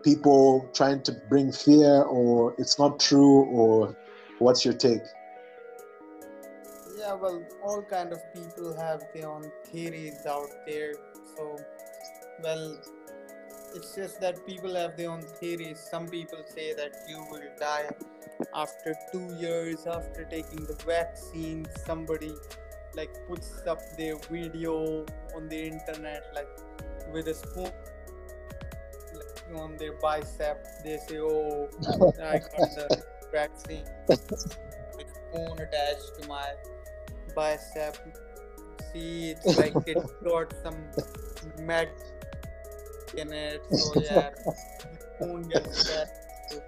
people 0.03 0.70
trying 0.74 1.01
to 1.03 1.13
bring 1.29 1.53
fear, 1.53 2.01
or 2.03 2.53
it's 2.58 2.77
not 2.77 3.00
true, 3.00 3.46
or 3.46 3.96
what's 4.39 4.65
your 4.65 4.74
take? 4.74 5.08
yeah 6.98 7.13
well 7.13 7.41
all 7.63 7.82
kind 7.82 8.12
of 8.12 8.20
people 8.34 8.75
have 8.75 9.01
their 9.15 9.29
own 9.29 9.50
theories 9.68 10.25
out 10.27 10.50
there 10.68 10.94
so 11.38 11.58
well 12.43 12.77
it's 13.75 13.96
just 13.96 14.19
that 14.19 14.46
people 14.46 14.75
have 14.75 14.98
their 14.98 15.12
own 15.12 15.22
theories 15.22 15.79
some 15.91 16.08
people 16.08 16.39
say 16.55 16.74
that 16.74 16.93
you 17.08 17.24
will 17.31 17.50
die 17.60 17.89
after 18.53 18.96
two 19.12 19.36
years 19.39 19.86
after 19.86 20.24
taking 20.25 20.63
the 20.65 20.75
vaccine. 20.86 21.67
Somebody 21.86 22.34
like 22.96 23.10
puts 23.27 23.65
up 23.67 23.79
their 23.98 24.17
video 24.31 25.05
on 25.36 25.48
the 25.48 25.67
internet 25.67 26.24
like 26.34 26.50
with 27.13 27.27
a 27.27 27.34
spoon 27.34 27.72
like, 29.13 29.60
on 29.60 29.77
their 29.77 29.93
bicep. 29.93 30.65
They 30.84 30.98
say 31.08 31.19
oh 31.19 31.69
i 32.24 32.39
got 32.39 32.69
the 32.75 33.03
vaccine 33.31 33.86
with 34.08 34.22
spoon 34.22 35.60
attached 35.60 36.22
to 36.22 36.27
my 36.27 36.48
bicep. 37.36 37.98
See, 38.93 39.31
it's 39.31 39.58
like 39.58 39.75
it's 39.86 40.12
got 40.24 40.53
some 40.63 40.77
med 41.60 41.89
in 43.15 43.33
it. 43.33 43.63
So 43.71 43.93
yeah, 44.01 44.29
spoon 45.15 45.49
gets 45.49 45.85
to, 46.49 46.61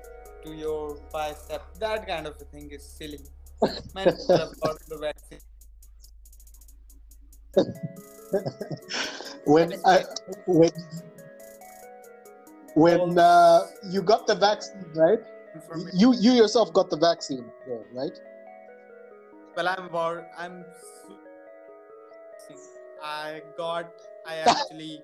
to 0.43 0.49
your 0.53 0.97
bicep. 1.11 1.63
That 1.79 2.07
kind 2.07 2.27
of 2.27 2.35
a 2.41 2.45
thing 2.45 2.69
is 2.71 2.83
silly. 2.83 3.19
Many 3.93 4.11
people 4.11 4.37
have 4.63 4.77
the 4.87 4.97
vaccine. 4.97 5.39
when 9.45 9.73
I 9.85 10.03
when 10.47 10.71
when 12.75 13.17
uh, 13.17 13.67
you 13.89 14.01
got 14.01 14.27
the 14.27 14.35
vaccine, 14.35 14.85
right? 14.95 15.19
You 15.93 16.13
you 16.15 16.31
yourself 16.31 16.73
got 16.73 16.89
the 16.89 16.97
vaccine, 16.97 17.45
right? 17.93 18.17
Well, 19.55 19.67
I'm 19.67 19.85
about. 19.85 20.27
I'm. 20.37 20.65
I 23.03 23.41
got. 23.57 23.91
I 24.25 24.35
actually 24.47 25.03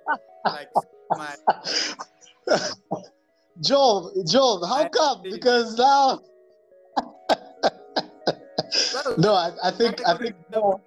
like 0.54 0.70
my. 1.12 1.36
Joel, 3.62 4.24
Joel, 4.28 4.66
how 4.66 4.84
I 4.84 4.90
come? 4.90 5.24
did. 5.24 5.34
Because 5.34 5.78
now, 5.78 6.20
Well, 8.94 9.16
no, 9.18 9.34
I, 9.34 9.52
I 9.64 9.72
think 9.72 10.02
I 10.06 10.18
think 10.18 10.36
no. 10.52 10.82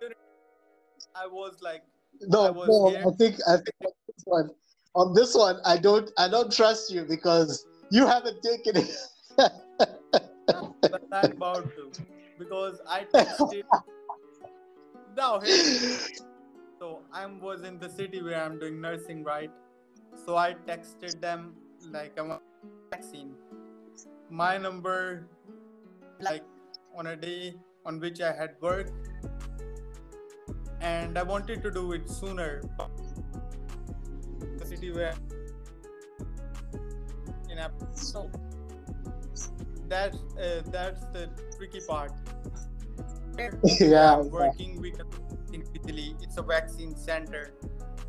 I 1.14 1.26
was 1.26 1.56
like, 1.60 1.82
no, 2.20 2.46
I 2.46 2.50
was 2.50 2.68
no. 2.68 2.90
here. 2.90 3.04
I 3.06 3.10
think 3.16 3.36
I 3.48 3.56
think 3.56 3.74
on 3.84 3.92
this 4.06 4.24
one, 4.24 4.50
on 4.94 5.14
this 5.14 5.34
one, 5.34 5.56
I 5.64 5.76
don't 5.76 6.10
I 6.18 6.28
don't 6.28 6.52
trust 6.52 6.92
you 6.92 7.04
because 7.04 7.66
you 7.90 8.06
haven't 8.06 8.42
taken 8.42 8.76
it. 8.76 8.90
but 9.36 11.02
I'm 11.12 11.32
about 11.32 11.64
to 11.76 11.90
because 12.38 12.80
I 12.88 13.04
texted. 13.12 13.62
Now, 15.16 15.40
hey, 15.40 15.96
so 16.80 17.02
I 17.12 17.26
was 17.26 17.62
in 17.62 17.78
the 17.78 17.90
city 17.90 18.22
where 18.22 18.42
I'm 18.42 18.58
doing 18.58 18.80
nursing, 18.80 19.22
right? 19.22 19.50
So 20.24 20.36
I 20.36 20.54
texted 20.66 21.20
them 21.20 21.52
like 21.92 22.18
I'm 22.18 22.30
a 22.30 22.40
vaccine. 22.90 23.34
My 24.30 24.56
number, 24.56 25.26
like 26.20 26.42
on 26.96 27.08
a 27.08 27.16
day 27.16 27.54
on 27.84 28.00
which 28.00 28.22
I 28.22 28.32
had 28.32 28.54
work, 28.62 28.90
and 30.80 31.18
I 31.18 31.22
wanted 31.22 31.62
to 31.64 31.70
do 31.70 31.92
it 31.92 32.08
sooner. 32.08 32.62
The 34.56 34.64
city 34.64 34.90
where 34.90 35.14
in 37.50 37.58
a 37.58 37.70
so 37.92 38.30
that's 39.86 40.16
uh, 40.16 40.62
that's 40.66 41.04
the 41.12 41.28
tricky 41.58 41.80
part. 41.86 42.12
yeah, 43.80 44.16
working 44.16 44.80
with 44.80 45.00
individually. 45.52 46.16
It's 46.22 46.36
a 46.36 46.42
vaccine 46.42 46.96
center, 46.96 47.52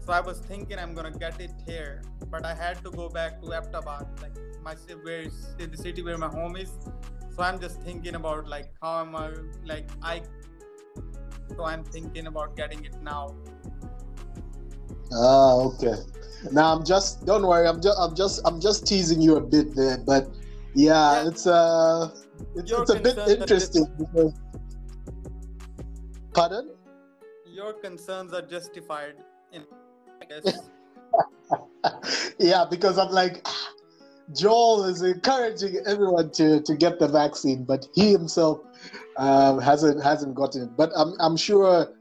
so 0.06 0.14
I 0.14 0.22
was 0.22 0.40
thinking 0.40 0.80
I'm 0.80 0.94
gonna 0.94 1.12
get 1.12 1.40
it 1.40 1.52
here, 1.66 2.02
but 2.30 2.46
I 2.46 2.54
had 2.54 2.84
to 2.84 2.92
go 2.92 3.10
back 3.10 3.42
to 3.42 3.54
Ahmedabad, 3.54 4.08
like 4.22 4.38
my 4.64 4.76
where 5.04 5.26
the 5.58 5.78
city 5.78 6.02
where 6.02 6.18
my 6.18 6.28
home 6.28 6.56
is. 6.56 6.72
So 7.36 7.44
I'm 7.44 7.60
just 7.60 7.82
thinking 7.82 8.16
about 8.16 8.48
like 8.48 8.72
how 8.82 9.02
am 9.02 9.16
I 9.16 9.32
like 9.66 9.90
I. 10.02 10.22
So 11.56 11.66
I'm 11.66 11.84
thinking 11.84 12.28
about 12.28 12.56
getting 12.56 12.84
it 12.86 13.02
now. 13.02 13.36
Ah, 15.14 15.56
okay. 15.70 15.96
Now 16.52 16.76
I'm 16.76 16.84
just 16.84 17.26
don't 17.26 17.46
worry. 17.46 17.68
I'm 17.68 17.82
just 17.82 17.98
I'm 18.00 18.16
just 18.16 18.42
I'm 18.46 18.60
just 18.60 18.88
teasing 18.88 19.22
you 19.22 19.36
a 19.36 19.42
bit 19.42 19.76
there, 19.76 19.98
but 19.98 20.30
yeah, 20.74 21.22
Yeah. 21.24 21.28
it's 21.28 21.46
uh 21.48 22.10
it's, 22.56 22.72
it's 22.72 22.90
a 22.90 23.00
bit 23.00 23.18
interesting 23.18 23.86
because. 23.98 24.34
Pardon? 26.34 26.72
Your 27.62 27.74
concerns 27.74 28.34
are 28.34 28.42
justified. 28.42 29.14
In 29.54 29.62
I 30.20 30.26
guess. 30.26 30.72
yeah, 32.40 32.66
because 32.68 32.98
I'm 32.98 33.12
like, 33.12 33.46
Joel 34.36 34.86
is 34.86 35.04
encouraging 35.04 35.76
everyone 35.86 36.32
to, 36.32 36.62
to 36.62 36.76
get 36.76 36.98
the 36.98 37.08
vaccine, 37.08 37.64
but 37.64 37.86
he 37.94 38.12
himself 38.12 38.62
um, 39.18 39.60
hasn't 39.60 40.04
hasn't 40.04 40.34
gotten 40.34 40.64
it. 40.64 40.70
But 40.76 40.90
I'm 40.96 41.14
I'm 41.20 41.38
sure 41.38 41.94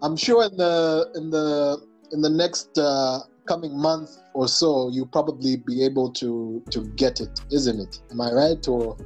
I'm 0.00 0.16
sure 0.16 0.44
in 0.44 0.56
the 0.56 1.10
in 1.16 1.30
the 1.30 1.84
in 2.12 2.20
the 2.20 2.30
next 2.30 2.78
uh, 2.78 3.18
coming 3.46 3.76
month 3.76 4.10
or 4.34 4.46
so, 4.46 4.90
you'll 4.92 5.14
probably 5.18 5.56
be 5.56 5.84
able 5.84 6.12
to 6.22 6.62
to 6.70 6.86
get 6.94 7.20
it, 7.20 7.40
isn't 7.50 7.80
it? 7.80 8.00
Am 8.12 8.20
I 8.20 8.30
right? 8.30 8.68
Or 8.68 8.96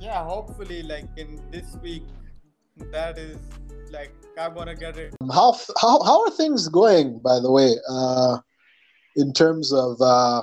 yeah, 0.00 0.24
hopefully, 0.24 0.82
like 0.82 1.08
in 1.18 1.42
this 1.50 1.76
week, 1.82 2.04
that 2.76 3.18
is 3.18 3.38
like 3.90 4.12
I 4.38 4.48
wanna 4.48 4.74
get 4.74 4.96
it. 4.96 5.14
how 5.32 5.56
how 5.80 6.02
how 6.02 6.22
are 6.24 6.30
things 6.30 6.68
going? 6.68 7.18
By 7.18 7.38
the 7.40 7.50
way, 7.50 7.74
uh, 7.88 8.38
in 9.16 9.32
terms 9.32 9.72
of 9.72 10.00
uh, 10.00 10.42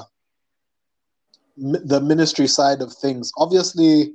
the 1.58 2.02
ministry 2.02 2.48
side 2.48 2.82
of 2.82 2.94
things, 2.94 3.32
obviously, 3.38 4.14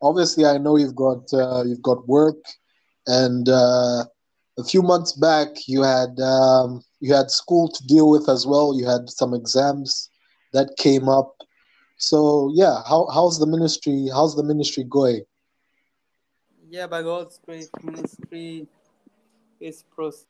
obviously, 0.00 0.44
I 0.44 0.58
know 0.58 0.76
you've 0.76 0.96
got 0.96 1.32
uh, 1.32 1.62
you've 1.64 1.82
got 1.82 2.08
work, 2.08 2.42
and 3.06 3.48
uh, 3.48 4.04
a 4.58 4.64
few 4.64 4.82
months 4.82 5.12
back 5.12 5.48
you 5.66 5.82
had 5.82 6.18
um, 6.20 6.82
you 7.00 7.14
had 7.14 7.30
school 7.30 7.68
to 7.68 7.86
deal 7.86 8.10
with 8.10 8.28
as 8.28 8.46
well. 8.46 8.76
You 8.76 8.86
had 8.86 9.08
some 9.08 9.34
exams 9.34 10.10
that 10.52 10.76
came 10.78 11.08
up. 11.08 11.34
So 11.96 12.50
yeah, 12.54 12.82
how 12.88 13.06
how's 13.14 13.38
the 13.38 13.46
ministry? 13.46 14.08
How's 14.12 14.34
the 14.34 14.44
ministry 14.44 14.84
going? 14.88 15.22
Yeah, 16.72 16.86
by 16.86 17.02
God's 17.02 17.38
grace, 17.44 17.68
ministry 17.82 18.66
is 19.60 19.84
pros. 19.94 20.24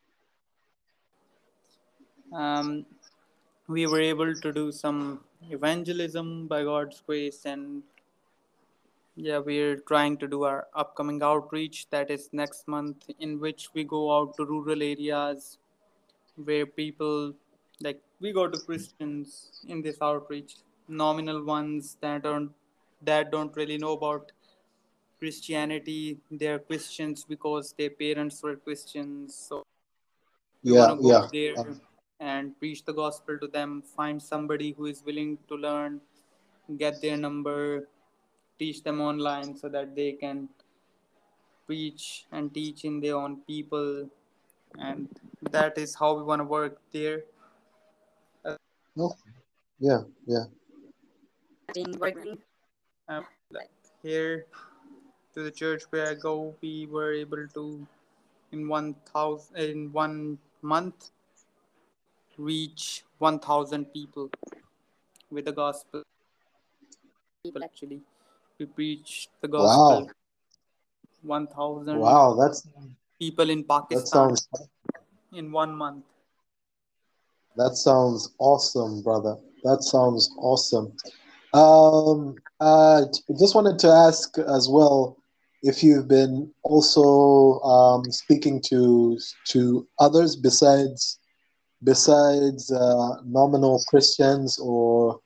Um, 2.32 2.84
we 3.68 3.86
were 3.86 4.00
able 4.00 4.34
to 4.34 4.52
do 4.52 4.72
some 4.72 5.20
evangelism 5.52 6.48
by 6.48 6.64
God's 6.64 7.00
grace, 7.06 7.44
and 7.44 7.84
yeah, 9.14 9.38
we're 9.38 9.76
trying 9.76 10.16
to 10.16 10.26
do 10.26 10.42
our 10.42 10.66
upcoming 10.74 11.22
outreach 11.22 11.86
that 11.90 12.10
is 12.10 12.28
next 12.32 12.66
month, 12.66 13.08
in 13.20 13.38
which 13.38 13.68
we 13.72 13.84
go 13.84 14.02
out 14.18 14.36
to 14.36 14.44
rural 14.44 14.82
areas 14.82 15.58
where 16.34 16.66
people 16.66 17.34
like 17.80 18.02
we 18.20 18.32
go 18.32 18.48
to 18.48 18.58
Christians 18.58 19.62
in 19.68 19.80
this 19.80 19.98
outreach, 20.02 20.56
nominal 20.88 21.44
ones 21.44 21.98
that 22.00 22.24
don't 22.24 22.50
that 23.00 23.30
don't 23.30 23.54
really 23.54 23.78
know 23.78 23.92
about 23.92 24.32
Christianity. 25.22 26.18
They're 26.28 26.58
Christians 26.58 27.24
because 27.24 27.72
their 27.78 27.90
parents 27.90 28.42
were 28.42 28.56
Christians. 28.56 29.36
So 29.48 29.62
we 30.64 30.72
Yeah, 30.72 30.90
want 30.90 30.98
to 30.98 31.02
go 31.02 31.10
yeah. 31.10 31.26
there 31.30 31.54
and 32.18 32.58
preach 32.58 32.82
the 32.84 32.92
gospel 32.92 33.38
to 33.38 33.46
them. 33.46 33.82
Find 33.82 34.20
somebody 34.20 34.72
who 34.72 34.86
is 34.86 35.04
willing 35.06 35.38
to 35.46 35.54
learn, 35.54 36.00
get 36.76 37.00
their 37.00 37.16
number, 37.16 37.86
teach 38.58 38.82
them 38.82 39.00
online 39.00 39.54
so 39.54 39.68
that 39.68 39.94
they 39.94 40.10
can 40.24 40.48
preach 41.70 42.26
and 42.32 42.52
teach 42.52 42.84
in 42.84 42.98
their 42.98 43.14
own 43.14 43.36
people. 43.46 44.10
And 44.78 45.06
that 45.54 45.78
is 45.78 45.94
how 45.94 46.16
we 46.18 46.24
want 46.24 46.40
to 46.40 46.50
work 46.50 46.82
there. 46.90 47.22
Yeah, 49.78 50.02
yeah. 50.26 50.46
working 51.98 52.38
Um, 53.08 53.26
like 53.50 53.70
here 54.02 54.46
to 55.34 55.42
the 55.42 55.50
church 55.50 55.84
where 55.90 56.08
I 56.08 56.14
go, 56.14 56.54
we 56.60 56.86
were 56.86 57.12
able 57.12 57.46
to 57.54 57.86
in 58.52 58.68
one 58.68 58.94
thousand 59.12 59.56
in 59.56 59.92
one 59.92 60.38
month 60.60 61.10
reach 62.36 63.04
one 63.18 63.38
thousand 63.38 63.86
people 63.92 64.30
with 65.30 65.46
the 65.46 65.52
gospel. 65.52 66.02
People 67.44 67.64
actually, 67.64 68.00
we 68.58 68.66
preached 68.66 69.30
the 69.40 69.48
gospel. 69.48 70.02
Wow. 70.02 70.10
One 71.22 71.46
thousand 71.46 71.98
Wow, 71.98 72.34
that's 72.34 72.66
people 73.18 73.48
in 73.48 73.60
that 73.60 73.68
Pakistan 73.68 74.36
sounds 74.36 74.48
in 75.32 75.50
one 75.52 75.74
month. 75.74 76.04
That 77.56 77.74
sounds 77.76 78.34
awesome, 78.38 79.02
brother. 79.02 79.36
That 79.62 79.82
sounds 79.82 80.30
awesome. 80.38 80.96
Um, 81.52 82.36
uh, 82.60 83.04
just 83.38 83.54
wanted 83.54 83.78
to 83.80 83.88
ask 83.88 84.38
as 84.38 84.68
well 84.70 85.21
if 85.62 85.82
you've 85.82 86.08
been 86.08 86.52
also 86.64 87.60
um, 87.60 88.04
speaking 88.10 88.60
to 88.68 89.18
to 89.46 89.86
others 89.98 90.36
besides 90.36 91.18
besides 91.84 92.70
uh, 92.70 93.16
nominal 93.24 93.82
Christians 93.88 94.58
or 94.58 95.20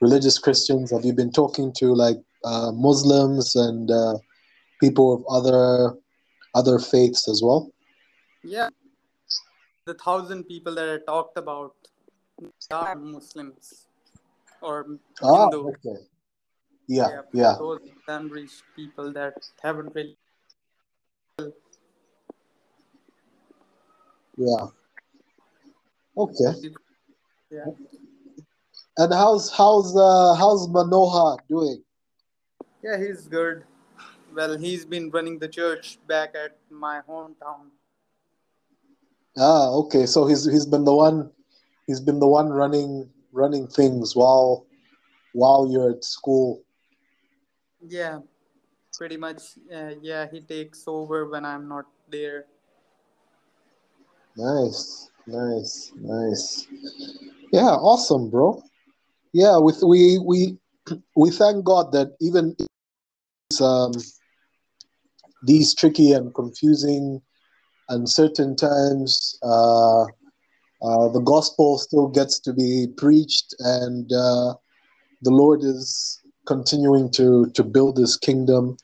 religious 0.00 0.38
Christians. 0.38 0.90
Have 0.90 1.04
you 1.04 1.12
been 1.12 1.32
talking 1.32 1.72
to 1.78 1.94
like 1.94 2.18
uh, 2.44 2.72
Muslims 2.72 3.54
and 3.56 3.90
uh, 3.90 4.18
people 4.80 5.14
of 5.14 5.24
other 5.30 5.94
other 6.54 6.78
faiths 6.78 7.28
as 7.28 7.42
well? 7.42 7.70
Yeah, 8.42 8.68
the 9.86 9.94
thousand 9.94 10.44
people 10.44 10.74
that 10.74 10.88
I 10.88 10.98
talked 11.04 11.38
about 11.38 11.74
are 12.70 12.96
Muslims 12.96 13.86
or 14.60 14.98
Ah, 15.22 15.50
Hindu. 15.50 15.68
okay. 15.68 15.98
Yeah, 16.92 17.22
yeah. 17.32 17.54
Those 17.58 17.80
unreached 18.06 18.64
people 18.76 19.12
that 19.14 19.32
haven't 19.62 19.94
really. 19.94 20.16
Yeah. 24.36 24.66
Okay. 26.18 26.52
Yeah. 27.50 27.64
And 28.98 29.12
how's 29.14 29.50
how's 29.50 29.96
uh 29.96 30.34
how's 30.34 30.68
Manoha 30.68 31.38
doing? 31.48 31.82
Yeah, 32.84 32.98
he's 32.98 33.26
good. 33.26 33.64
Well, 34.34 34.58
he's 34.58 34.84
been 34.84 35.08
running 35.10 35.38
the 35.38 35.48
church 35.48 35.98
back 36.06 36.34
at 36.34 36.58
my 36.68 37.00
hometown. 37.08 37.72
Ah, 39.38 39.70
okay. 39.80 40.04
So 40.04 40.26
he's 40.26 40.44
he's 40.44 40.66
been 40.66 40.84
the 40.84 40.94
one 40.94 41.30
he's 41.86 42.00
been 42.00 42.20
the 42.20 42.28
one 42.28 42.50
running 42.50 43.08
running 43.32 43.66
things 43.66 44.14
while 44.14 44.66
while 45.32 45.66
you're 45.72 45.92
at 45.92 46.04
school. 46.04 46.60
Yeah, 47.86 48.20
pretty 48.96 49.16
much. 49.16 49.58
Uh, 49.72 49.94
yeah, 50.00 50.26
he 50.30 50.40
takes 50.40 50.84
over 50.86 51.28
when 51.28 51.44
I'm 51.44 51.68
not 51.68 51.86
there. 52.08 52.46
Nice, 54.36 55.10
nice, 55.26 55.92
nice. 55.96 56.66
Yeah, 57.52 57.74
awesome, 57.74 58.30
bro. 58.30 58.62
Yeah, 59.32 59.58
with 59.58 59.82
we 59.82 60.18
we 60.24 60.56
we 61.16 61.30
thank 61.30 61.64
God 61.64 61.92
that 61.92 62.16
even 62.20 62.56
um, 63.60 63.92
these 65.42 65.74
tricky 65.74 66.12
and 66.12 66.34
confusing, 66.34 67.20
uncertain 67.88 68.56
times, 68.56 69.38
uh, 69.42 70.02
uh, 70.02 71.08
the 71.12 71.22
gospel 71.24 71.78
still 71.78 72.08
gets 72.08 72.38
to 72.40 72.52
be 72.52 72.86
preached, 72.96 73.54
and 73.58 74.10
uh, 74.12 74.54
the 75.22 75.30
Lord 75.30 75.60
is 75.62 76.21
continuing 76.46 77.10
to 77.12 77.50
to 77.54 77.62
build 77.62 77.96
this 77.96 78.16
kingdom, 78.16 78.76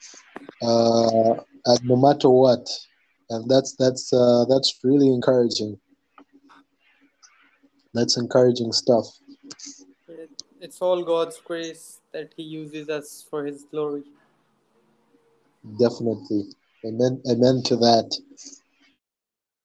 uh, 0.62 1.35
and 1.66 1.85
no 1.85 1.97
matter 1.97 2.29
what, 2.29 2.68
and 3.31 3.49
that's 3.51 3.75
that's 3.77 4.12
uh, 4.12 4.44
that's 4.49 4.79
really 4.83 5.09
encouraging. 5.09 5.79
That's 7.94 8.16
encouraging 8.16 8.73
stuff. 8.73 9.07
It's 10.61 10.83
all 10.83 11.03
God's 11.03 11.40
grace 11.40 12.01
that 12.12 12.33
He 12.37 12.42
uses 12.42 12.88
us 12.88 13.25
for 13.29 13.44
His 13.44 13.64
glory. 13.71 14.05
Definitely. 15.79 16.44
Amen. 16.85 17.21
Amen 17.31 17.62
to 17.64 17.77
that. 17.77 18.16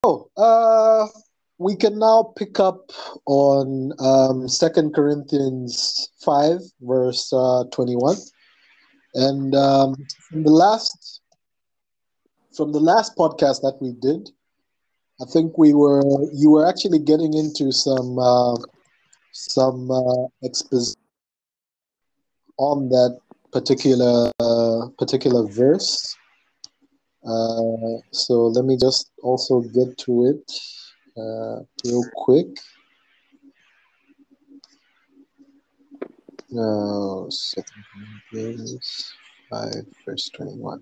Oh, 0.03 0.27
uh, 0.36 1.08
we 1.63 1.76
can 1.76 1.97
now 1.97 2.34
pick 2.36 2.60
up 2.60 2.91
on 3.26 3.93
um, 3.99 4.47
Second 4.47 4.93
Corinthians 4.93 6.10
five, 6.23 6.60
verse 6.82 7.32
uh, 7.34 7.63
twenty-one, 7.71 8.17
and 9.15 9.56
um, 9.56 9.95
from 10.30 10.43
the 10.43 10.52
last 10.52 11.21
from 12.56 12.71
the 12.71 12.80
last 12.80 13.15
podcast 13.15 13.62
that 13.62 13.78
we 13.82 13.93
did, 13.93 14.30
I 15.21 15.26
think 15.32 15.58
we 15.58 15.73
were 15.73 16.04
you 16.34 16.52
were 16.52 16.67
actually 16.67 16.99
getting 16.99 17.34
into 17.34 17.71
some 17.71 18.19
uh, 18.19 18.56
some 19.32 19.89
uh, 19.89 20.28
exposition 20.43 20.99
on 22.58 22.89
that 22.89 23.19
particular 23.52 24.32
uh, 24.39 24.88
particular 24.99 25.47
verse. 25.47 26.15
Uh, 27.26 28.04
so 28.12 28.47
let 28.47 28.65
me 28.65 28.76
just 28.78 29.12
also 29.23 29.62
get 29.62 29.97
to 29.97 30.26
it 30.26 30.52
uh, 31.17 31.60
real 31.86 32.04
quick. 32.15 32.47
No, 36.49 37.28
Second 37.30 37.84
Corinthians 38.32 39.13
five 39.49 39.86
verse 40.06 40.30
twenty 40.30 40.58
one. 40.58 40.82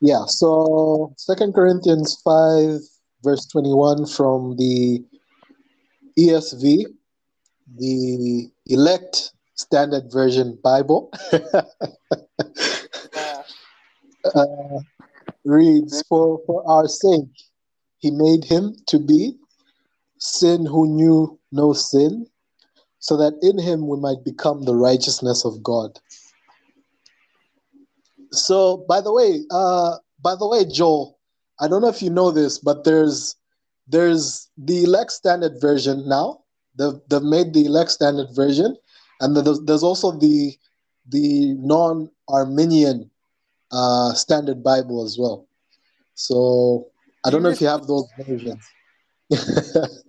Yeah, 0.00 0.24
so 0.26 1.12
Second 1.16 1.54
Corinthians 1.54 2.20
five 2.24 2.80
verse 3.22 3.46
twenty 3.46 3.72
one 3.72 4.06
from 4.06 4.56
the 4.56 5.04
ESV, 6.18 6.86
the 7.78 8.50
elect 8.66 9.32
standard 9.54 10.10
version 10.12 10.58
Bible. 10.62 11.12
Uh, 14.24 14.78
reads, 15.44 16.02
for, 16.08 16.40
for 16.46 16.66
our 16.68 16.86
sake, 16.88 17.28
he 17.98 18.10
made 18.10 18.44
him 18.44 18.76
to 18.86 18.98
be 18.98 19.34
sin 20.18 20.64
who 20.64 20.86
knew 20.86 21.38
no 21.50 21.72
sin, 21.72 22.26
so 23.00 23.16
that 23.16 23.36
in 23.42 23.58
him 23.58 23.88
we 23.88 23.98
might 23.98 24.24
become 24.24 24.64
the 24.64 24.74
righteousness 24.74 25.44
of 25.44 25.62
God. 25.62 25.98
So, 28.30 28.84
by 28.88 29.00
the 29.00 29.12
way, 29.12 29.40
uh, 29.50 29.96
by 30.22 30.36
the 30.36 30.46
way, 30.46 30.64
Joel, 30.64 31.18
I 31.60 31.68
don't 31.68 31.82
know 31.82 31.88
if 31.88 32.02
you 32.02 32.10
know 32.10 32.30
this, 32.30 32.58
but 32.58 32.84
there's 32.84 33.36
there's 33.88 34.48
the 34.56 34.84
elect 34.84 35.10
standard 35.10 35.60
version 35.60 36.08
now. 36.08 36.40
They've, 36.78 36.98
they've 37.10 37.22
made 37.22 37.52
the 37.52 37.66
elect 37.66 37.90
standard 37.90 38.28
version, 38.34 38.76
and 39.20 39.36
there's, 39.36 39.60
there's 39.62 39.82
also 39.82 40.12
the 40.12 40.56
the 41.08 41.54
non-Arminian 41.58 43.10
uh, 43.72 44.12
standard 44.14 44.62
Bible 44.62 45.04
as 45.04 45.18
well. 45.18 45.46
So 46.14 46.88
I 47.24 47.30
don't 47.30 47.42
know 47.42 47.50
if 47.50 47.60
you 47.60 47.68
have 47.68 47.86
those 47.86 48.08
versions. 48.18 48.68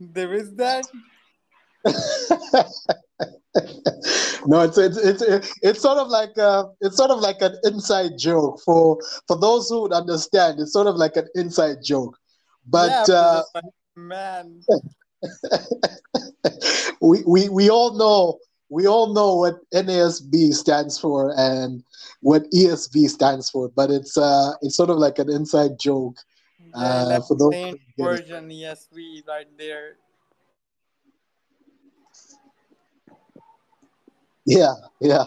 There 0.00 0.32
is 0.32 0.54
that. 0.54 0.86
no, 4.46 4.62
it's 4.62 4.78
it's 4.78 4.96
it's 4.96 5.52
it's 5.62 5.80
sort 5.80 5.98
of 5.98 6.08
like 6.08 6.36
uh 6.38 6.64
it's 6.80 6.96
sort 6.96 7.10
of 7.10 7.20
like 7.20 7.36
an 7.40 7.54
inside 7.64 8.12
joke 8.18 8.60
for 8.64 8.98
for 9.26 9.38
those 9.38 9.68
who 9.68 9.82
would 9.82 9.92
understand. 9.92 10.58
It's 10.58 10.72
sort 10.72 10.86
of 10.86 10.96
like 10.96 11.16
an 11.16 11.28
inside 11.34 11.78
joke, 11.84 12.16
but 12.66 13.08
yeah, 13.08 13.14
uh, 13.14 13.42
man, 13.94 14.62
we 17.02 17.22
we 17.26 17.48
we 17.50 17.70
all 17.70 17.96
know 17.96 18.38
we 18.70 18.86
all 18.86 19.12
know 19.12 19.34
what 19.34 19.58
NASB 19.74 20.54
stands 20.54 20.98
for 20.98 21.34
and 21.36 21.82
what 22.22 22.44
ESV 22.54 23.10
stands 23.10 23.50
for, 23.50 23.68
but 23.68 23.90
it's 23.90 24.16
uh 24.16 24.52
it's 24.62 24.76
sort 24.76 24.90
of 24.90 24.96
like 24.96 25.18
an 25.18 25.28
inside 25.28 25.78
joke. 25.78 26.16
yeah, 26.58 26.70
Uh, 26.72 27.04
left 27.10 27.26
for 27.28 27.36
those 27.36 27.52
Saint 27.52 27.80
who 27.98 28.04
get 28.04 28.22
it. 28.22 28.28
version 28.30 28.48
ESV 28.48 29.26
right 29.26 29.50
there. 29.58 29.98
Yeah, 34.46 34.74
yeah. 35.00 35.24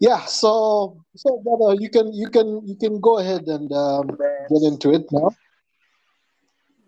Yeah, 0.00 0.24
so 0.26 0.98
so 1.14 1.38
brother, 1.44 1.76
you 1.80 1.88
can 1.88 2.12
you 2.12 2.28
can 2.28 2.66
you 2.66 2.74
can 2.76 3.00
go 3.00 3.18
ahead 3.18 3.46
and 3.46 3.70
um, 3.72 4.08
get 4.50 4.62
into 4.64 4.92
it 4.92 5.06
now. 5.12 5.30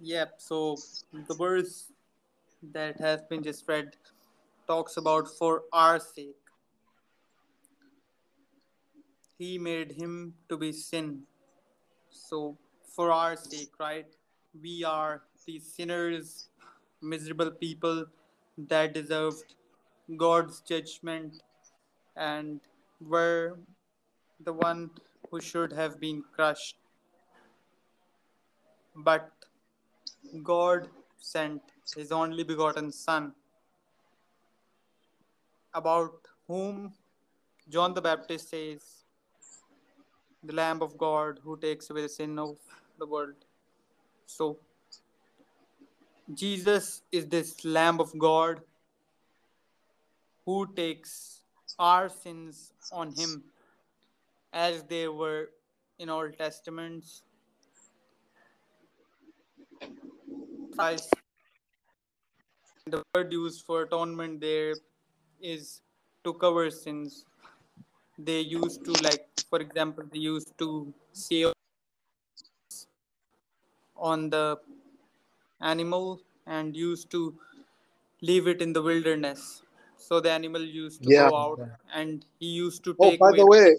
Yep. 0.00 0.34
So 0.38 0.76
the 1.12 1.34
verse 1.34 1.92
that 2.72 2.98
has 3.00 3.22
been 3.30 3.42
just 3.42 3.64
read 3.68 3.96
talks 4.66 4.96
about 4.96 5.28
for 5.28 5.62
our 5.72 5.98
sake. 6.00 6.36
He 9.38 9.58
made 9.58 9.92
him 9.92 10.34
to 10.48 10.56
be 10.56 10.72
sin. 10.72 11.22
So 12.10 12.56
for 12.94 13.10
our 13.10 13.36
sake, 13.36 13.72
right? 13.78 14.06
We 14.62 14.84
are 14.84 15.22
the 15.46 15.58
sinners, 15.58 16.48
miserable 17.02 17.50
people 17.50 18.06
that 18.56 18.94
deserved 18.94 19.54
God's 20.16 20.60
judgment 20.60 21.42
and 22.16 22.60
were 23.00 23.58
the 24.40 24.52
one 24.52 24.90
who 25.30 25.40
should 25.40 25.72
have 25.72 26.00
been 26.00 26.22
crushed. 26.34 26.76
But 28.94 29.30
God 30.42 30.88
sent 31.18 31.60
his 31.94 32.12
only 32.12 32.44
begotten 32.44 32.90
Son, 32.90 33.32
about 35.76 36.28
whom 36.48 36.92
John 37.68 37.92
the 37.94 38.00
Baptist 38.00 38.48
says, 38.50 38.82
The 40.42 40.54
Lamb 40.54 40.80
of 40.80 40.96
God 40.96 41.40
who 41.44 41.56
takes 41.58 41.90
away 41.90 42.02
the 42.02 42.08
sin 42.08 42.38
of 42.38 42.56
the 42.98 43.06
world. 43.06 43.34
So, 44.24 44.58
Jesus 46.32 47.02
is 47.12 47.26
this 47.26 47.64
Lamb 47.64 48.00
of 48.00 48.18
God 48.18 48.62
who 50.46 50.66
takes 50.74 51.42
our 51.78 52.08
sins 52.08 52.72
on 52.90 53.12
him 53.12 53.44
as 54.52 54.82
they 54.84 55.06
were 55.08 55.50
in 55.98 56.08
Old 56.08 56.38
Testaments. 56.38 57.22
The 62.86 63.02
word 63.14 63.32
used 63.32 63.64
for 63.66 63.82
atonement 63.82 64.40
there 64.40 64.74
is 65.54 65.80
to 66.24 66.34
cover 66.34 66.70
sins. 66.70 67.24
They 68.18 68.40
used 68.40 68.84
to, 68.84 68.92
like, 69.08 69.26
for 69.50 69.60
example, 69.60 70.04
they 70.12 70.18
used 70.18 70.56
to 70.58 70.92
say 71.12 71.44
on 73.96 74.30
the 74.30 74.58
animal 75.60 76.20
and 76.46 76.76
used 76.76 77.10
to 77.10 77.34
leave 78.22 78.46
it 78.46 78.62
in 78.62 78.72
the 78.72 78.82
wilderness. 78.82 79.62
So 79.96 80.20
the 80.20 80.30
animal 80.30 80.62
used 80.62 81.02
to 81.04 81.10
Yeah. 81.10 81.28
go 81.28 81.36
out 81.36 81.60
and 81.94 82.24
he 82.38 82.46
used 82.46 82.84
to 82.84 82.96
Oh, 82.98 83.16
by 83.18 83.32
the 83.32 83.46
way, 83.46 83.76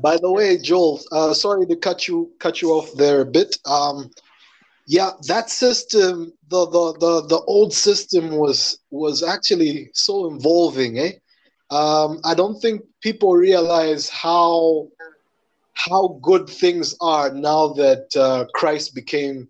by 0.00 0.16
the 0.16 0.30
way, 0.30 0.58
Joel, 0.58 1.00
uh, 1.12 1.32
sorry 1.34 1.66
to 1.66 1.76
cut 1.76 2.06
you 2.08 2.30
cut 2.38 2.62
you 2.62 2.70
off 2.70 2.92
there 2.96 3.20
a 3.20 3.24
bit. 3.24 3.58
Um, 3.64 4.10
yeah, 4.86 5.10
that 5.26 5.50
system, 5.50 6.32
the, 6.48 6.66
the 6.66 6.92
the 7.00 7.26
the 7.26 7.40
old 7.46 7.72
system 7.72 8.36
was 8.36 8.78
was 8.90 9.22
actually 9.22 9.90
so 9.92 10.28
involving, 10.28 10.98
eh? 10.98 11.12
Um, 11.70 12.20
I 12.24 12.34
don't 12.34 12.60
think 12.60 12.82
people 13.02 13.34
realize 13.34 14.08
how 14.08 14.88
how 15.74 16.18
good 16.22 16.48
things 16.48 16.94
are 17.00 17.32
now 17.32 17.68
that 17.68 18.16
uh, 18.16 18.46
Christ 18.54 18.94
became 18.94 19.48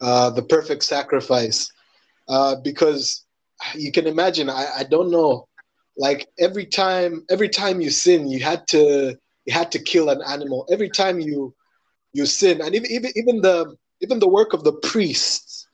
uh, 0.00 0.30
the 0.30 0.42
perfect 0.42 0.84
sacrifice. 0.84 1.70
Uh, 2.28 2.56
because 2.62 3.24
you 3.74 3.90
can 3.92 4.06
imagine, 4.06 4.50
I, 4.50 4.66
I 4.78 4.84
don't 4.84 5.10
know, 5.10 5.48
like 5.96 6.28
every 6.38 6.66
time 6.66 7.24
every 7.28 7.48
time 7.48 7.80
you 7.80 7.90
sin, 7.90 8.28
you 8.28 8.40
had 8.40 8.68
to 8.68 9.16
you 9.46 9.52
had 9.52 9.72
to 9.72 9.80
kill 9.80 10.10
an 10.10 10.22
animal. 10.22 10.64
Every 10.70 10.90
time 10.90 11.18
you 11.18 11.54
you 12.12 12.24
sin, 12.24 12.60
and 12.60 12.74
even 12.74 12.90
even 12.90 13.10
even 13.16 13.40
the 13.40 13.76
even 14.00 14.18
the 14.18 14.28
work 14.28 14.52
of 14.52 14.64
the 14.64 14.72
priests 14.72 15.66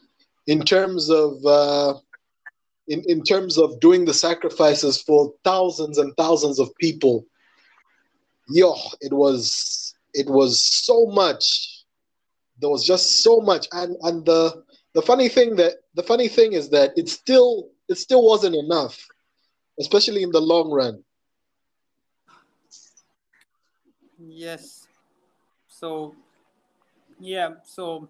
in 0.46 0.62
terms 0.62 1.10
of 1.10 1.44
uh, 1.44 1.94
in 2.88 3.02
in 3.06 3.22
terms 3.22 3.58
of 3.58 3.80
doing 3.80 4.04
the 4.04 4.14
sacrifices 4.14 5.00
for 5.00 5.32
thousands 5.44 5.98
and 5.98 6.16
thousands 6.16 6.58
of 6.58 6.74
people. 6.76 7.26
Yo, 8.48 8.74
it 9.00 9.12
was 9.12 9.94
it 10.14 10.28
was 10.28 10.64
so 10.64 11.06
much. 11.06 11.84
There 12.60 12.70
was 12.70 12.86
just 12.86 13.22
so 13.22 13.40
much, 13.40 13.66
and 13.72 13.96
and 14.02 14.24
the 14.24 14.64
the 14.94 15.02
funny 15.02 15.28
thing 15.28 15.56
that 15.56 15.74
the 15.94 16.02
funny 16.02 16.28
thing 16.28 16.52
is 16.52 16.68
that 16.70 16.92
it 16.96 17.08
still 17.08 17.70
it 17.88 17.96
still 17.96 18.24
wasn't 18.24 18.56
enough, 18.56 19.06
especially 19.80 20.22
in 20.22 20.30
the 20.30 20.40
long 20.40 20.70
run. 20.70 21.02
Yes. 24.18 24.86
So, 25.68 26.14
yeah. 27.22 27.50
So, 27.62 28.08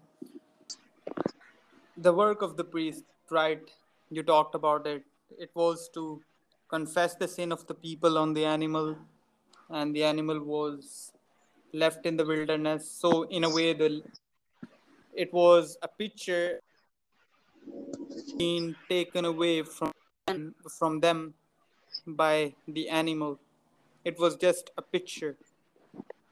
the 1.95 2.11
work 2.11 2.41
of 2.41 2.57
the 2.57 2.63
priest, 2.63 3.03
right? 3.29 3.61
You 4.09 4.23
talked 4.23 4.55
about 4.55 4.87
it. 4.87 5.03
It 5.37 5.51
was 5.53 5.89
to 5.93 6.21
confess 6.67 7.15
the 7.15 7.27
sin 7.27 7.51
of 7.51 7.65
the 7.67 7.75
people 7.75 8.17
on 8.17 8.33
the 8.33 8.45
animal, 8.45 8.97
and 9.69 9.95
the 9.95 10.03
animal 10.03 10.39
was 10.43 11.11
left 11.73 12.05
in 12.05 12.17
the 12.17 12.25
wilderness. 12.25 12.89
So, 12.89 13.23
in 13.23 13.43
a 13.43 13.49
way, 13.49 13.73
the 13.73 14.01
it 15.13 15.31
was 15.31 15.77
a 15.83 15.87
picture 15.87 16.59
being 18.37 18.75
taken 18.89 19.25
away 19.25 19.61
from 19.61 19.91
from 20.79 20.99
them 20.99 21.35
by 22.07 22.53
the 22.67 22.89
animal. 22.89 23.39
It 24.03 24.17
was 24.19 24.35
just 24.35 24.71
a 24.77 24.81
picture. 24.81 25.37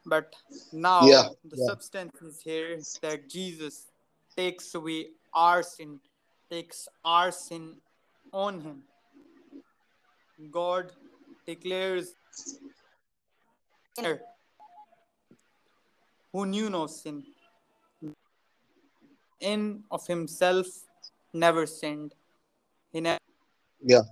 But 0.06 0.34
now 0.72 1.08
Yeah, 1.08 1.30
the 1.44 1.58
yeah. 1.58 1.66
substance 1.66 2.22
is 2.22 2.42
here 2.42 2.80
that 3.02 3.30
Jesus 3.30 3.88
takes 4.36 4.74
away 4.76 5.08
our 5.34 5.64
sin, 5.64 6.00
takes 6.50 6.88
our 7.06 7.32
sin 7.32 7.76
on 8.32 8.62
him. 8.62 8.84
God 10.50 10.92
declares 11.46 12.16
sinner 13.96 14.22
who 16.34 16.46
knew 16.46 16.70
no 16.70 16.88
sin 16.88 17.24
in 19.40 19.84
of 19.92 20.08
himself 20.08 20.68
never 21.34 21.66
sinned. 21.66 22.14
He 22.92 23.02
never 23.02 23.18
Yeah. 23.84 24.04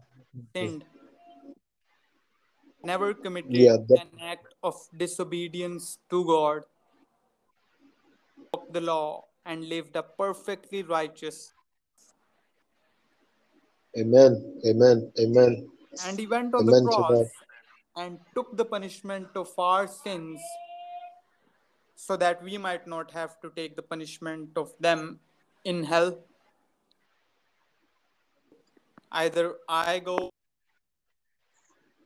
sinned, 0.55 0.83
never 2.83 3.13
committed 3.13 3.55
Yeah, 3.55 3.77
that- 3.87 4.01
an 4.01 4.19
act 4.19 4.53
of 4.63 4.75
disobedience 4.95 5.99
to 6.09 6.25
God, 6.25 6.65
broke 8.51 8.71
the 8.73 8.81
law, 8.81 9.25
and 9.45 9.67
lived 9.67 9.95
a 9.95 10.03
perfectly 10.03 10.83
righteous. 10.83 11.53
Amen. 13.97 14.61
Amen. 14.65 15.11
Amen. 15.19 15.69
And 16.05 16.19
he 16.19 16.27
went 16.27 16.53
on 16.53 16.61
Amen 16.61 16.83
the 16.83 16.91
cross 16.91 17.27
and 17.95 18.19
took 18.35 18.55
the 18.55 18.65
punishment 18.65 19.29
of 19.35 19.49
our 19.57 19.87
sins 19.87 20.39
so 21.95 22.15
that 22.15 22.41
we 22.43 22.57
might 22.57 22.87
not 22.87 23.11
have 23.11 23.41
to 23.41 23.49
take 23.55 23.75
the 23.75 23.81
punishment 23.81 24.55
of 24.55 24.73
them 24.79 25.19
in 25.65 25.83
hell. 25.83 26.23
Either 29.11 29.57
I 29.67 29.99
go 29.99 30.28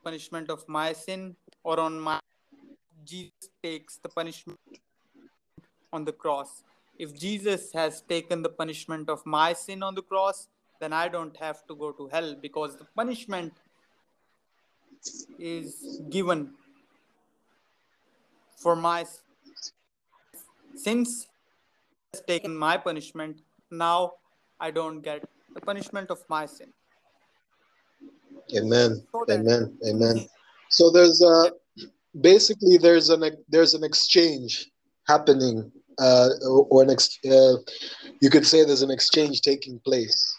punishment 0.04 0.50
of 0.50 0.68
my 0.68 0.94
sin 0.94 1.36
or 1.64 1.80
on 1.80 2.00
my 2.00 2.20
Jesus 3.06 3.50
takes 3.62 3.98
the 3.98 4.10
punishment 4.10 4.60
on 5.92 6.06
the 6.06 6.14
cross. 6.14 6.64
If 6.98 7.18
Jesus 7.20 7.72
has 7.74 8.02
taken 8.02 8.42
the 8.42 8.50
punishment 8.50 9.10
of 9.10 9.26
my 9.26 9.54
sin 9.54 9.84
on 9.84 9.96
the 9.96 10.02
cross, 10.02 10.48
then 10.80 10.94
I 10.94 11.08
don't 11.08 11.36
have 11.38 11.66
to 11.68 11.76
go 11.76 11.92
to 11.92 12.08
hell 12.08 12.36
because 12.42 12.78
the 12.78 12.86
punishment 12.96 13.54
is 15.38 16.02
given 16.10 16.52
for 18.56 18.76
my 18.76 19.06
since 20.76 21.28
has 22.14 22.22
taken 22.28 22.56
my 22.56 22.78
punishment 22.78 23.42
now 23.72 24.14
i 24.60 24.72
don't 24.72 25.02
get 25.02 25.28
the 25.56 25.62
punishment 25.62 26.10
of 26.10 26.24
my 26.30 26.46
sin 26.46 26.72
Amen. 28.56 29.06
Amen. 29.30 29.78
Amen. 29.88 30.28
So 30.70 30.90
there's 30.92 31.22
a 31.22 31.52
basically 32.22 32.78
there's 32.78 33.10
an 33.10 33.24
there's 33.50 33.74
an 33.74 33.84
exchange 33.84 34.70
happening, 35.08 35.72
uh, 36.00 36.30
or 36.70 36.84
an 36.84 36.90
ex, 36.90 37.20
uh, 37.26 37.56
you 38.22 38.30
could 38.30 38.46
say 38.48 38.64
there's 38.64 38.82
an 38.82 38.92
exchange 38.92 39.42
taking 39.42 39.80
place. 39.80 40.38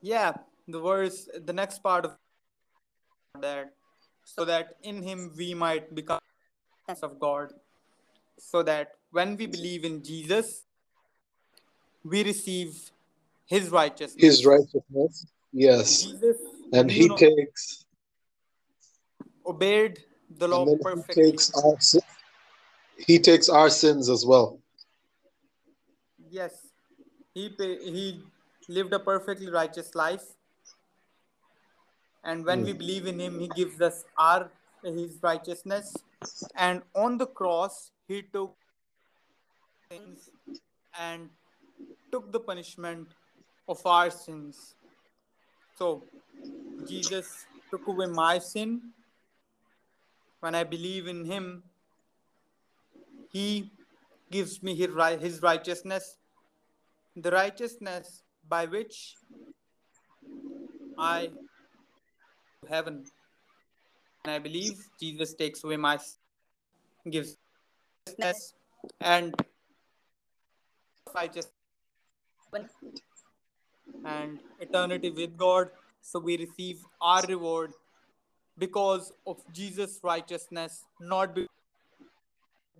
yeah 0.00 0.32
the 0.68 0.80
verse 0.80 1.28
the 1.44 1.52
next 1.52 1.82
part 1.82 2.04
of 2.04 2.14
that 3.40 3.72
so 4.24 4.44
that 4.44 4.76
in 4.82 5.02
him 5.02 5.32
we 5.36 5.54
might 5.54 5.94
become 5.94 6.20
sons 6.86 7.02
of 7.02 7.18
god 7.18 7.52
so 8.38 8.62
that 8.62 8.92
when 9.10 9.36
we 9.36 9.46
believe 9.46 9.84
in 9.84 10.02
jesus 10.02 10.64
we 12.04 12.22
receive 12.22 12.90
his 13.46 13.70
righteousness 13.70 14.22
His 14.22 14.46
righteousness, 14.46 15.26
yes, 15.52 16.02
jesus 16.02 16.36
and 16.72 16.90
he 16.90 17.08
no- 17.08 17.16
takes 17.16 17.84
obeyed 19.46 19.98
the 20.38 20.48
law 20.48 20.64
then 20.66 20.78
he 21.08 21.14
takes 21.14 21.52
our 21.54 21.76
he 22.98 23.18
takes 23.18 23.48
our 23.48 23.70
sins 23.70 24.08
as 24.08 24.26
well. 24.26 24.60
Yes, 26.30 26.52
he 27.34 27.54
he 27.58 28.22
lived 28.68 28.92
a 28.92 28.98
perfectly 28.98 29.50
righteous 29.50 29.94
life, 29.94 30.24
and 32.24 32.44
when 32.44 32.64
we 32.64 32.72
hmm. 32.72 32.78
believe 32.78 33.06
in 33.06 33.18
him, 33.20 33.38
he 33.38 33.48
gives 33.48 33.80
us 33.80 34.04
our 34.18 34.50
his 34.82 35.18
righteousness, 35.22 35.94
and 36.56 36.82
on 36.94 37.18
the 37.18 37.26
cross 37.26 37.90
he 38.08 38.22
took 38.22 38.56
things 39.88 40.28
and 40.98 41.30
took 42.12 42.32
the 42.32 42.40
punishment 42.40 43.08
of 43.68 43.84
our 43.86 44.10
sins. 44.10 44.74
So 45.78 46.02
Jesus 46.88 47.46
took 47.70 47.86
away 47.86 48.06
my 48.06 48.38
sin. 48.40 48.80
When 50.40 50.56
I 50.56 50.64
believe 50.64 51.06
in 51.06 51.24
him, 51.24 51.62
he 53.32 53.70
gives 54.30 54.60
me 54.60 54.74
his, 54.74 54.88
ri- 54.88 55.18
his 55.18 55.40
righteousness, 55.40 56.16
the 57.14 57.30
righteousness 57.30 58.22
by 58.48 58.66
which 58.66 59.14
I 60.98 61.30
heaven. 62.68 63.04
And 64.24 64.32
I 64.32 64.40
believe 64.40 64.74
Jesus 65.00 65.34
takes 65.34 65.62
away 65.62 65.76
my 65.76 65.96
sin, 65.96 67.12
gives 67.12 67.36
righteousness 68.08 68.54
and 69.00 69.34
righteousness 71.14 71.52
and 74.04 74.40
eternity 74.60 75.10
with 75.10 75.36
God. 75.36 75.68
So 76.00 76.18
we 76.18 76.36
receive 76.36 76.84
our 77.00 77.22
reward 77.26 77.72
because 78.58 79.12
of 79.26 79.42
Jesus' 79.52 80.00
righteousness, 80.02 80.84
not 81.00 81.34
because 81.34 81.48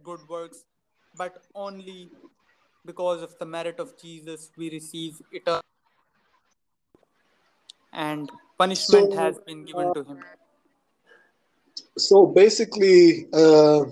good 0.03 0.21
works, 0.29 0.65
but 1.17 1.43
only 1.55 2.11
because 2.85 3.23
of 3.23 3.39
the 3.39 3.47
merit 3.47 3.79
of 3.79 4.01
Jesus, 4.01 4.51
we 4.57 4.71
receive 4.71 5.21
eternal 5.33 5.61
and 7.93 8.31
punishment 8.59 9.13
So, 9.13 9.17
has 9.17 9.39
been 9.41 9.65
given 9.65 9.93
to 9.95 10.05
him. 10.05 10.19
so 11.97 12.27
basically 12.27 13.27
uh, 13.33 13.85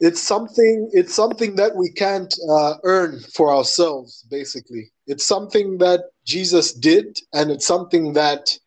it's 0.00 0.22
something 0.22 0.90
it's 0.92 1.14
something 1.14 1.56
that 1.56 1.74
we 1.74 1.90
can't 1.90 2.34
uh, 2.50 2.74
earn 2.84 3.20
for 3.34 3.54
ourselves 3.54 4.24
basically. 4.30 4.92
It's 5.06 5.24
something 5.24 5.78
that 5.78 6.00
jesus 6.24 6.72
did 6.72 7.18
and 7.32 7.50
it's 7.50 7.66
something 7.66 8.12
that 8.14 8.58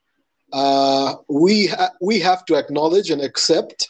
uh, 0.53 1.15
we 1.29 1.67
ha- 1.67 1.91
we 2.01 2.19
have 2.19 2.45
to 2.45 2.55
acknowledge 2.55 3.11
and 3.11 3.21
accept 3.21 3.89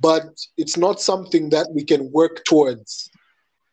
but 0.00 0.24
it's 0.56 0.76
not 0.76 1.00
something 1.00 1.50
that 1.50 1.68
we 1.74 1.84
can 1.84 2.10
work 2.12 2.44
towards. 2.44 3.10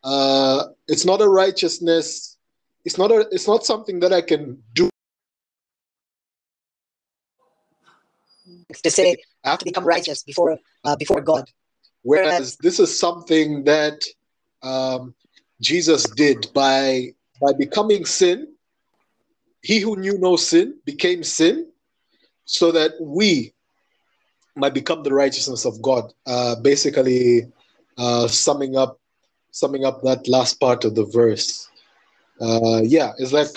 Uh, 0.03 0.65
it's 0.87 1.05
not 1.05 1.21
a 1.21 1.27
righteousness. 1.27 2.37
It's 2.83 2.97
not 2.97 3.11
a 3.11 3.27
it's 3.31 3.47
not 3.47 3.65
something 3.65 3.99
that 4.01 4.13
i 4.13 4.21
can 4.21 4.61
do. 4.73 4.89
To 8.83 8.91
say 8.91 9.17
after 9.43 9.65
to 9.65 9.71
become 9.71 9.85
righteous 9.85 10.23
before 10.23 10.57
uh, 10.83 10.95
before 10.95 11.21
God. 11.21 11.49
Whereas 12.05 12.55
this 12.57 12.79
is 12.79 12.99
something 12.99 13.63
that 13.63 14.05
um, 14.61 15.15
Jesus 15.59 16.03
did 16.11 16.47
by 16.53 17.15
by 17.41 17.51
becoming 17.57 18.05
sin. 18.05 18.53
He 19.63 19.79
who 19.79 19.95
knew 19.97 20.15
no 20.19 20.35
sin 20.35 20.77
became 20.85 21.23
sin, 21.23 21.71
so 22.45 22.71
that 22.71 22.91
we 23.01 23.55
might 24.55 24.75
become 24.75 25.01
the 25.01 25.15
righteousness 25.15 25.65
of 25.65 25.81
God. 25.81 26.13
Uh, 26.27 26.55
basically, 26.61 27.51
uh, 27.97 28.27
summing 28.27 28.77
up 28.77 28.99
summing 29.49 29.83
up 29.83 30.03
that 30.03 30.27
last 30.27 30.59
part 30.59 30.85
of 30.85 30.93
the 30.93 31.05
verse. 31.05 31.67
Uh, 32.39 32.81
yeah, 32.83 33.13
is 33.17 33.31
that 33.31 33.49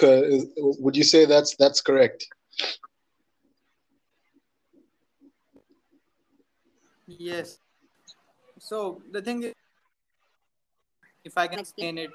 would 0.57 0.97
you 0.97 1.05
say 1.05 1.27
that's 1.27 1.55
that's 1.57 1.83
correct? 1.83 2.27
Yes. 7.07 7.59
So 8.69 9.01
the 9.11 9.23
thing 9.23 9.43
is, 9.45 9.55
if 11.25 11.39
I 11.39 11.47
can 11.47 11.59
explain 11.61 11.97
it, 11.97 12.11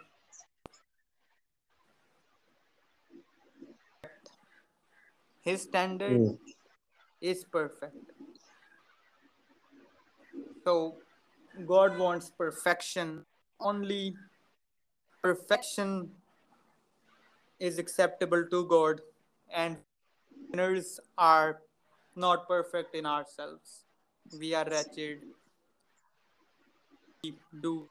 his 5.42 5.63
standard 5.63 6.22
Mm. 6.22 6.38
is 7.22 7.44
perfect. 7.44 8.13
So 10.63 11.02
God 11.74 11.98
wants 11.98 12.30
perfection. 12.30 13.26
Only 13.60 14.16
perfection 15.24 16.16
is 17.58 17.80
acceptable 17.80 18.46
to 18.56 18.66
God, 18.68 19.02
and 19.50 19.78
sinners 20.52 21.00
are 21.18 21.62
not 22.16 22.48
perfect 22.48 22.94
in 22.94 23.08
ourselves. 23.08 23.86
We 24.39 24.54
are 24.54 24.66
wretched. 24.66 25.24
We 27.23 27.36
do 27.62 27.88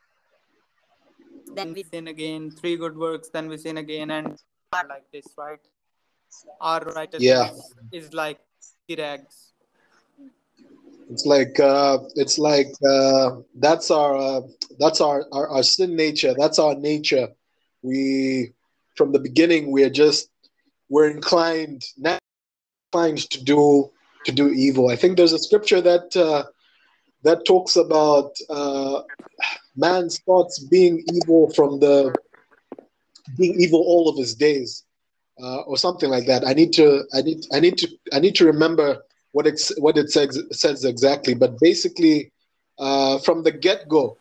then 1.54 1.72
we 1.72 1.82
sin 1.84 2.08
again, 2.08 2.50
three 2.50 2.76
good 2.76 2.96
works, 2.96 3.28
then 3.30 3.48
we 3.48 3.56
sin 3.56 3.78
again, 3.78 4.10
and 4.10 4.38
like 4.72 5.10
this, 5.12 5.26
right? 5.36 5.58
Our 6.60 6.80
righteousness 6.80 7.20
Yeah. 7.22 7.50
is 7.92 8.12
like 8.12 8.40
rags. 8.98 9.52
It's 11.10 11.26
like 11.26 11.58
uh, 11.60 11.98
it's 12.16 12.38
like 12.38 12.72
uh, 12.86 13.36
that's 13.54 13.90
our 13.90 14.16
uh, 14.16 14.40
that's 14.78 15.00
our, 15.00 15.24
our 15.32 15.48
our 15.48 15.62
sin 15.62 15.96
nature. 15.96 16.34
That's 16.36 16.58
our 16.58 16.74
nature. 16.74 17.28
We 17.82 18.52
from 18.96 19.12
the 19.12 19.18
beginning 19.18 19.70
we 19.70 19.84
are 19.84 19.90
just 19.90 20.28
we're 20.88 21.10
inclined 21.10 21.84
not 21.98 22.18
inclined 22.92 23.30
to 23.30 23.42
do 23.42 23.90
to 24.24 24.32
do 24.32 24.48
evil. 24.50 24.88
I 24.88 24.96
think 24.96 25.16
there's 25.16 25.32
a 25.32 25.38
scripture 25.38 25.80
that 25.80 26.16
uh, 26.16 26.44
that 27.24 27.44
talks 27.46 27.76
about 27.76 28.32
uh, 28.50 29.02
man 29.76 30.10
starts 30.10 30.58
being 30.58 31.04
evil 31.12 31.50
from 31.54 31.80
the 31.80 32.14
being 33.36 33.60
evil 33.60 33.80
all 33.80 34.08
of 34.08 34.18
his 34.18 34.34
days, 34.34 34.84
uh, 35.42 35.60
or 35.62 35.76
something 35.76 36.10
like 36.10 36.26
that. 36.26 36.46
I 36.46 36.52
need 36.52 36.72
to 36.74 37.04
I 37.14 37.22
need 37.22 37.44
I 37.52 37.60
need 37.60 37.78
to 37.78 37.88
I 38.12 38.18
need 38.20 38.34
to 38.36 38.46
remember 38.46 39.02
what 39.32 39.46
it 39.46 39.60
what 39.78 39.96
it 39.96 40.10
says 40.10 40.42
says 40.52 40.84
exactly. 40.84 41.34
But 41.34 41.58
basically, 41.60 42.32
uh, 42.78 43.18
from 43.18 43.42
the 43.42 43.52
get 43.52 43.88
go, 43.88 44.16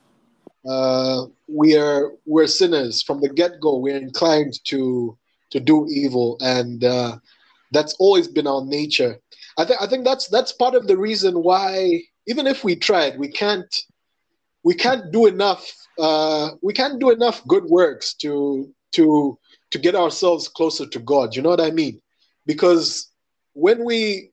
uh, 0.67 1.25
we 1.47 1.77
are 1.77 2.11
we're 2.25 2.47
sinners. 2.47 3.01
From 3.01 3.21
the 3.21 3.29
get 3.29 3.59
go, 3.59 3.77
we're 3.77 3.97
inclined 3.97 4.63
to 4.65 5.17
to 5.51 5.59
do 5.59 5.87
evil, 5.89 6.37
and 6.41 6.83
uh, 6.83 7.17
that's 7.71 7.93
always 7.95 8.27
been 8.27 8.47
our 8.47 8.63
nature. 8.63 9.19
I 9.57 9.65
think 9.65 9.81
I 9.81 9.87
think 9.87 10.05
that's 10.05 10.27
that's 10.27 10.53
part 10.53 10.75
of 10.75 10.87
the 10.87 10.97
reason 10.97 11.43
why 11.43 12.01
even 12.27 12.47
if 12.47 12.63
we 12.63 12.75
tried, 12.75 13.17
we 13.17 13.29
can't 13.29 13.83
we 14.63 14.75
can't 14.75 15.11
do 15.11 15.25
enough. 15.25 15.71
Uh, 15.99 16.51
we 16.61 16.73
can't 16.73 16.99
do 16.99 17.09
enough 17.09 17.45
good 17.47 17.65
works 17.65 18.13
to 18.15 18.71
to 18.93 19.37
to 19.71 19.79
get 19.79 19.95
ourselves 19.95 20.47
closer 20.47 20.85
to 20.85 20.99
God. 20.99 21.35
You 21.35 21.41
know 21.41 21.49
what 21.49 21.61
I 21.61 21.71
mean? 21.71 22.01
Because 22.45 23.11
when 23.53 23.83
we 23.83 24.31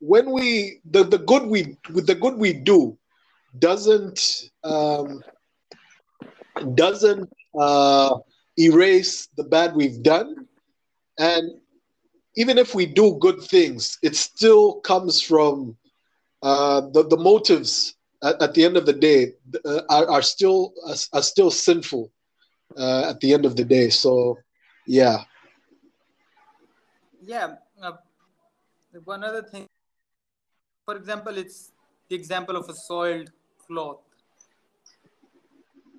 when 0.00 0.30
we 0.30 0.80
the, 0.90 1.04
the 1.04 1.18
good 1.18 1.46
we 1.46 1.76
with 1.92 2.06
the 2.06 2.14
good 2.14 2.36
we 2.36 2.52
do 2.52 2.98
doesn't 3.58 4.50
um, 4.64 5.22
doesn't 6.74 7.30
uh, 7.58 8.18
erase 8.58 9.28
the 9.36 9.44
bad 9.44 9.74
we've 9.74 10.02
done, 10.02 10.46
and 11.18 11.50
even 12.36 12.58
if 12.58 12.74
we 12.74 12.86
do 12.86 13.16
good 13.20 13.40
things, 13.42 13.98
it 14.02 14.16
still 14.16 14.80
comes 14.80 15.20
from 15.20 15.76
uh, 16.42 16.80
the 16.92 17.04
the 17.08 17.16
motives 17.16 17.94
at, 18.22 18.40
at 18.42 18.54
the 18.54 18.64
end 18.64 18.76
of 18.76 18.86
the 18.86 18.92
day 18.92 19.34
uh, 19.64 19.82
are, 19.88 20.10
are 20.10 20.22
still 20.22 20.72
are, 20.86 20.96
are 21.12 21.22
still 21.22 21.50
sinful 21.50 22.10
uh, 22.76 23.10
at 23.10 23.20
the 23.20 23.32
end 23.32 23.44
of 23.46 23.56
the 23.56 23.64
day. 23.64 23.90
So, 23.90 24.38
yeah, 24.86 25.24
Yeah. 27.24 27.56
Uh, 27.80 27.92
one 29.04 29.24
other 29.24 29.42
thing, 29.42 29.66
for 30.84 30.96
example, 30.96 31.38
it's 31.38 31.72
the 32.08 32.16
example 32.16 32.56
of 32.56 32.68
a 32.68 32.74
soiled 32.74 33.30
cloth. 33.66 34.00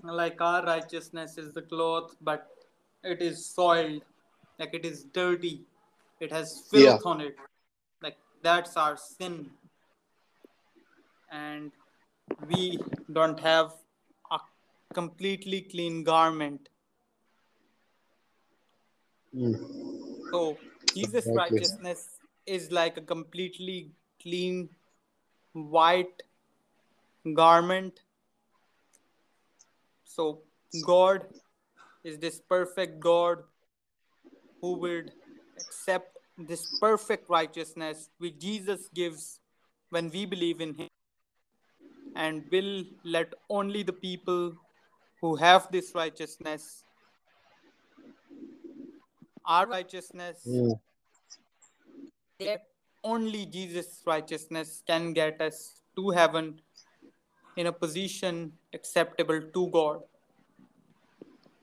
Like 0.03 0.41
our 0.41 0.63
righteousness 0.65 1.38
is 1.38 1.53
the 1.53 1.62
cloth, 1.62 2.15
but 2.21 2.49
it 3.03 3.21
is 3.21 3.45
soiled, 3.45 4.01
like 4.60 4.73
it 4.73 4.86
is 4.86 5.06
dirty, 5.06 5.62
it 6.19 6.32
has 6.32 6.67
filth 6.69 7.01
Yeah. 7.03 7.10
on 7.10 7.21
it. 7.21 7.38
Like 8.01 8.17
that's 8.41 8.75
our 8.75 8.97
sin. 8.97 9.49
And 11.34 11.72
we 12.48 12.80
don't 13.12 13.39
have 13.39 13.74
a 14.32 14.39
completely 14.93 15.62
clean 15.62 16.04
garment. 16.04 16.69
Mm. 19.36 19.58
So 20.32 20.58
Jesus' 20.93 21.26
Exactly. 21.28 21.38
righteousness 21.38 22.08
is 22.46 22.72
like 22.72 22.98
a 22.98 23.02
completely 23.02 23.91
clean 24.22 24.69
white 25.54 26.22
garment. 27.34 28.02
So 30.06 30.41
God 30.86 31.26
is 32.04 32.19
this 32.19 32.39
perfect 32.48 33.00
God 33.00 33.39
who 34.62 34.74
would 34.74 35.12
accept 35.60 36.17
this 36.38 36.67
perfect 36.80 37.30
righteousness 37.30 38.10
which 38.17 38.38
Jesus 38.39 38.88
gives 38.93 39.39
when 39.89 40.10
we 40.10 40.26
believe 40.26 40.62
in 40.62 40.74
Him 40.74 40.89
and 42.15 42.43
will 42.52 42.84
let 43.04 43.34
only 43.49 43.84
the 43.84 43.93
people 43.93 44.54
who 45.21 45.36
have 45.36 45.67
this 45.71 45.93
righteousness, 45.95 46.84
our 49.45 49.67
righteousness, 49.67 50.45
Mm. 50.47 50.80
that 52.39 52.67
only 53.04 53.45
Jesus' 53.45 54.02
righteousness 54.06 54.84
can 54.88 55.13
get 55.13 55.41
us 55.41 55.82
to 55.95 56.10
heaven 56.10 56.60
in 57.58 57.67
a 57.67 57.71
position 57.71 58.52
acceptable 58.73 59.41
to 59.41 59.67
God. 59.69 60.02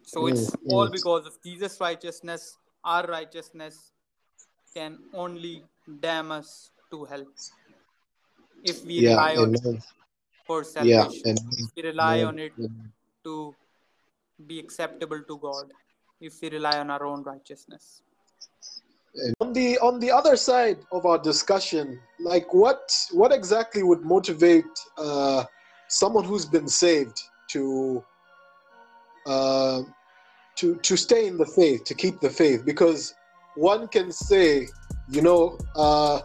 So 0.05 0.27
it's 0.27 0.51
Mm, 0.51 0.71
all 0.71 0.89
mm. 0.89 0.93
because 0.93 1.27
of 1.27 1.43
Jesus' 1.43 1.81
righteousness, 1.81 2.57
our 2.85 3.07
righteousness 3.07 3.93
can 4.75 4.99
only 5.15 5.65
damn 6.01 6.31
us 6.33 6.71
to 6.91 7.05
hell. 7.05 7.25
If 8.65 8.85
we 8.85 9.01
Yeah, 9.01 9.11
rely 9.11 9.37
on 9.37 9.55
it 9.55 9.61
amen. 9.65 9.83
For 10.51 10.65
Yeah, 10.65 11.07
salvation, 11.07 11.39
amen. 11.39 11.55
if 11.59 11.71
we 11.77 11.83
rely 11.83 12.17
Amen. 12.19 12.27
on 12.27 12.39
it 12.41 12.53
Amen. 12.59 12.93
to 13.23 13.55
be 14.49 14.59
acceptable 14.59 15.23
to 15.29 15.39
God, 15.39 15.67
if 16.21 16.43
we 16.43 16.51
rely 16.51 16.81
on 16.81 16.91
our 16.91 17.05
own 17.07 17.23
righteousness. 17.23 18.03
And 19.15 19.35
on 19.41 19.53
the 19.53 19.79
on 19.79 20.01
the 20.01 20.11
other 20.11 20.35
side 20.37 20.79
of 20.91 21.07
our 21.07 21.19
discussion, 21.19 22.01
like 22.19 22.53
what 22.53 22.83
what 23.13 23.31
exactly 23.33 23.85
would 23.85 24.03
motivate 24.03 24.75
uh, 24.99 25.45
someone 25.89 26.25
who's 26.25 26.47
been 26.47 26.69
saved 26.69 27.19
to 27.53 28.03
uh, 29.27 29.83
to 30.57 30.77
to 30.89 30.97
stay 30.97 31.23
in 31.29 31.39
the 31.39 31.47
faith, 31.47 31.85
to 31.85 31.95
keep 31.95 32.19
the 32.21 32.31
faith? 32.43 32.65
Because 32.65 33.15
one 33.55 33.87
can 33.87 34.11
say, 34.11 34.67
you 35.09 35.23
know, 35.23 35.59
uh, 35.77 36.21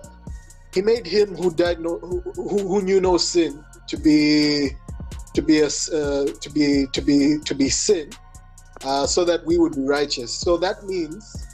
he 0.74 0.82
made 0.82 1.06
him 1.06 1.36
who 1.36 1.52
died 1.64 1.80
no 1.80 1.98
who, 2.00 2.22
who, 2.36 2.60
who 2.72 2.82
knew 2.82 3.00
no 3.00 3.18
sin 3.18 3.64
to 3.88 3.98
be 3.98 4.72
to 5.34 5.42
be 5.42 5.60
a, 5.60 5.68
uh, 5.68 6.26
to 6.26 6.50
be 6.54 6.88
to 6.94 7.02
be 7.02 7.40
to 7.46 7.56
be 7.56 7.70
sin, 7.70 8.10
uh, 8.84 9.06
so 9.06 9.26
that 9.26 9.46
we 9.46 9.58
would 9.58 9.76
be 9.76 9.84
righteous. 9.84 10.34
So 10.34 10.58
that 10.58 10.84
means 10.86 11.46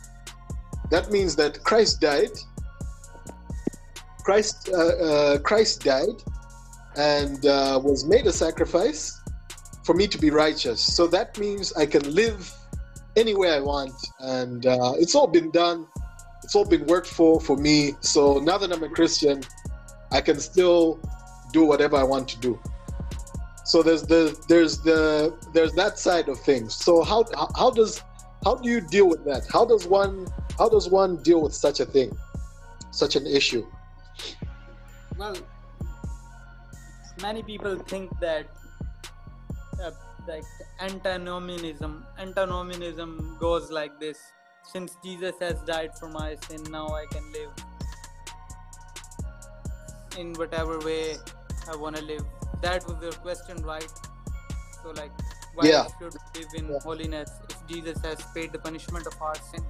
that 0.91 1.09
means 1.09 1.35
that 1.37 1.63
Christ 1.63 2.01
died. 2.01 2.31
Christ, 4.23 4.69
uh, 4.71 4.77
uh, 4.77 5.39
Christ 5.39 5.83
died 5.83 6.21
and 6.95 7.43
uh, 7.45 7.79
was 7.83 8.05
made 8.05 8.27
a 8.27 8.33
sacrifice 8.33 9.19
for 9.83 9.95
me 9.95 10.05
to 10.07 10.17
be 10.17 10.29
righteous. 10.29 10.79
So 10.79 11.07
that 11.07 11.37
means 11.39 11.73
I 11.73 11.85
can 11.85 12.13
live 12.13 12.53
anywhere 13.15 13.55
I 13.55 13.59
want, 13.61 13.93
and 14.19 14.65
uh, 14.65 14.93
it's 14.97 15.15
all 15.15 15.27
been 15.27 15.49
done. 15.51 15.87
It's 16.43 16.55
all 16.55 16.65
been 16.65 16.85
worked 16.85 17.07
for 17.07 17.39
for 17.39 17.55
me. 17.57 17.93
So 18.01 18.39
now 18.39 18.57
that 18.57 18.71
I'm 18.71 18.83
a 18.83 18.89
Christian, 18.89 19.41
I 20.11 20.21
can 20.21 20.39
still 20.39 20.99
do 21.51 21.63
whatever 21.65 21.97
I 21.97 22.03
want 22.03 22.27
to 22.29 22.37
do. 22.39 22.59
So 23.63 23.81
there's 23.83 24.03
the 24.03 24.37
there's 24.47 24.79
the 24.79 25.37
there's 25.53 25.73
that 25.73 25.99
side 25.99 26.27
of 26.29 26.39
things. 26.39 26.75
So 26.75 27.03
how 27.03 27.25
how- 27.57 27.71
does 27.71 28.01
how 28.43 28.55
do 28.55 28.69
you 28.69 28.81
deal 28.81 29.07
with 29.07 29.23
that? 29.25 29.43
How 29.51 29.65
does 29.65 29.87
one 29.87 30.27
how 30.57 30.67
does 30.67 30.89
one 30.89 31.17
deal 31.23 31.41
with 31.41 31.53
such 31.53 31.79
a 31.79 31.85
thing, 31.85 32.11
such 32.91 33.15
an 33.15 33.27
issue? 33.27 33.65
Well, 35.17 35.37
many 37.21 37.43
people 37.43 37.77
think 37.77 38.09
that 38.19 38.47
uh, 39.83 39.91
like 40.27 40.43
antinomianism, 40.79 42.05
antinomianism 42.17 43.37
goes 43.39 43.71
like 43.71 43.99
this: 43.99 44.19
since 44.63 44.97
Jesus 45.03 45.35
has 45.39 45.61
died 45.61 45.97
for 45.99 46.09
my 46.09 46.35
sin, 46.47 46.63
now 46.71 46.87
I 46.87 47.05
can 47.11 47.31
live 47.31 47.51
in 50.17 50.33
whatever 50.33 50.79
way 50.79 51.15
I 51.69 51.75
want 51.75 51.97
to 51.97 52.03
live. 52.03 52.25
That 52.61 52.85
was 52.87 53.01
your 53.01 53.13
question, 53.13 53.63
right? 53.63 53.91
So, 54.83 54.91
like, 54.91 55.13
why 55.53 55.69
Yeah. 55.69 55.87
should 55.99 56.13
we 56.13 56.41
live 56.41 56.53
in 56.53 56.71
Yeah. 56.71 56.79
holiness 56.83 57.31
if 57.49 57.67
Jesus 57.67 58.01
has 58.03 58.25
paid 58.35 58.53
the 58.53 58.59
punishment 58.59 59.07
of 59.07 59.15
our 59.21 59.35
sin? 59.35 59.65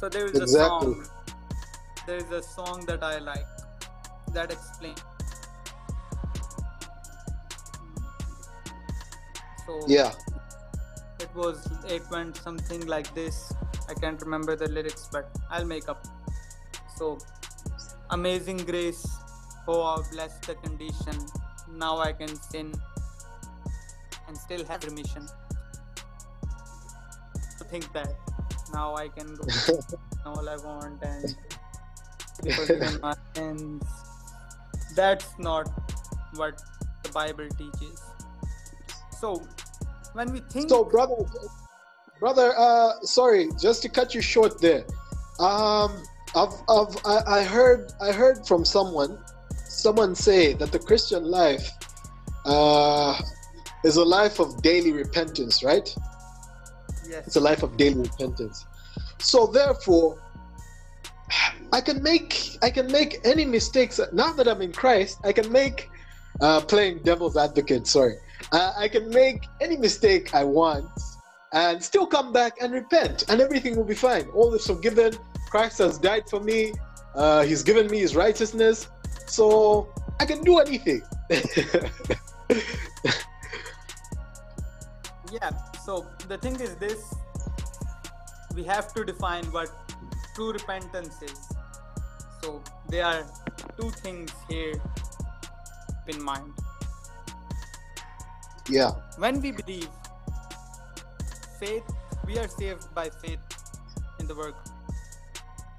So 0.00 0.08
there 0.08 0.26
is 0.26 0.38
Exactly. 0.40 0.40
a 0.40 0.48
song. 0.48 1.06
There 2.06 2.16
is 2.18 2.30
a 2.30 2.42
song 2.42 2.86
that 2.86 3.02
I 3.02 3.18
like 3.18 3.48
that 4.32 4.52
explains. 4.52 5.02
So 9.66 9.76
Yeah, 9.86 10.12
it 11.20 11.34
was 11.34 11.66
it 11.84 12.04
went 12.10 12.36
something 12.36 12.86
like 12.86 13.14
this. 13.14 13.52
I 13.88 13.94
can't 13.94 14.20
remember 14.22 14.56
the 14.56 14.68
lyrics, 14.68 15.08
but 15.12 15.30
I'll 15.50 15.66
make 15.66 15.88
up. 15.88 16.04
So 16.98 17.18
amazing 18.10 18.58
grace, 18.58 19.23
oh 19.68 19.82
how 19.84 20.02
blessed 20.12 20.42
the 20.42 20.54
condition. 20.56 21.16
Now 21.72 21.98
I 21.98 22.12
can 22.12 22.34
sin 22.36 22.72
and 24.28 24.36
still 24.36 24.64
have 24.66 24.84
remission. 24.84 25.26
think 27.74 27.92
that 27.92 28.14
now 28.72 28.94
I 28.94 29.08
can 29.08 29.34
go 29.34 29.46
all 30.26 30.48
I 30.48 30.56
want 30.56 31.02
and 31.02 31.36
my 33.02 33.14
sins. 33.34 33.84
That's 34.94 35.28
not 35.38 35.68
what 36.36 36.62
the 37.02 37.10
Bible 37.10 37.48
teaches. 37.58 38.00
So 39.18 39.42
when 40.12 40.32
we 40.32 40.40
think 40.50 40.68
So, 40.68 40.84
brother, 40.84 41.16
brother, 42.20 42.54
uh, 42.56 43.00
sorry, 43.02 43.48
just 43.60 43.82
to 43.82 43.88
cut 43.88 44.14
you 44.14 44.20
short 44.20 44.60
there. 44.60 44.84
Um, 45.40 46.02
I've, 46.36 46.54
I've, 46.68 46.96
I, 47.04 47.22
I 47.26 47.42
heard, 47.42 47.92
I 48.00 48.12
heard 48.12 48.46
from 48.46 48.64
someone, 48.64 49.18
someone 49.84 50.14
say 50.14 50.54
that 50.54 50.72
the 50.72 50.78
Christian 50.78 51.24
life 51.24 51.68
uh, 52.46 53.20
is 53.84 53.96
a 53.96 54.06
life 54.18 54.40
of 54.40 54.62
daily 54.62 54.92
repentance, 54.92 55.62
right? 55.62 55.88
yes, 57.06 57.26
It's 57.26 57.36
a 57.36 57.44
life 57.50 57.62
of 57.62 57.76
daily 57.76 58.00
repentance. 58.00 58.64
So, 59.18 59.46
therefore, 59.46 60.18
I 61.70 61.82
can 61.82 62.02
make, 62.02 62.56
I 62.62 62.70
can 62.70 62.90
make 62.90 63.12
any 63.24 63.44
mistakes. 63.44 64.00
Now 64.12 64.32
that 64.32 64.48
I'm 64.48 64.62
in 64.62 64.72
Christ, 64.72 65.18
I 65.22 65.32
can 65.32 65.52
make, 65.52 65.90
uh, 66.40 66.62
playing 66.62 67.02
devil's 67.10 67.36
advocate. 67.36 67.86
Sorry, 67.86 68.16
uh, 68.52 68.72
I 68.84 68.88
can 68.88 69.10
make 69.10 69.40
any 69.60 69.76
mistake 69.76 70.34
I 70.34 70.44
want 70.44 70.88
and 71.52 71.82
still 71.90 72.06
come 72.06 72.32
back 72.32 72.54
and 72.62 72.72
repent, 72.72 73.24
and 73.28 73.36
everything 73.46 73.76
will 73.76 73.90
be 73.94 74.00
fine. 74.08 74.24
All 74.30 74.52
is 74.54 74.66
forgiven. 74.66 75.12
Christ 75.50 75.76
has 75.78 75.98
died 75.98 76.24
for 76.30 76.40
me. 76.40 76.72
Uh, 77.14 77.42
he's 77.42 77.62
given 77.62 77.86
me 77.86 77.98
his 78.00 78.16
righteousness, 78.16 78.88
so 79.26 79.88
I 80.20 80.26
can 80.26 80.42
do 80.42 80.58
anything. 80.58 81.02
yeah. 85.32 85.50
So 85.84 86.06
the 86.28 86.38
thing 86.38 86.60
is 86.60 86.76
this: 86.76 87.14
we 88.54 88.64
have 88.64 88.92
to 88.94 89.04
define 89.04 89.44
what 89.46 89.70
true 90.34 90.52
repentance 90.52 91.22
is. 91.22 91.38
So 92.42 92.62
there 92.88 93.04
are 93.04 93.24
two 93.78 93.90
things 93.90 94.30
here 94.48 94.74
in 96.08 96.22
mind. 96.22 96.52
yeah. 98.68 98.90
when 99.18 99.40
we 99.40 99.52
believe 99.52 99.88
faith 101.60 101.84
we 102.26 102.38
are 102.38 102.48
saved 102.48 102.92
by 102.94 103.08
faith 103.10 103.40
in 104.20 104.26
the 104.26 104.34
work 104.34 104.56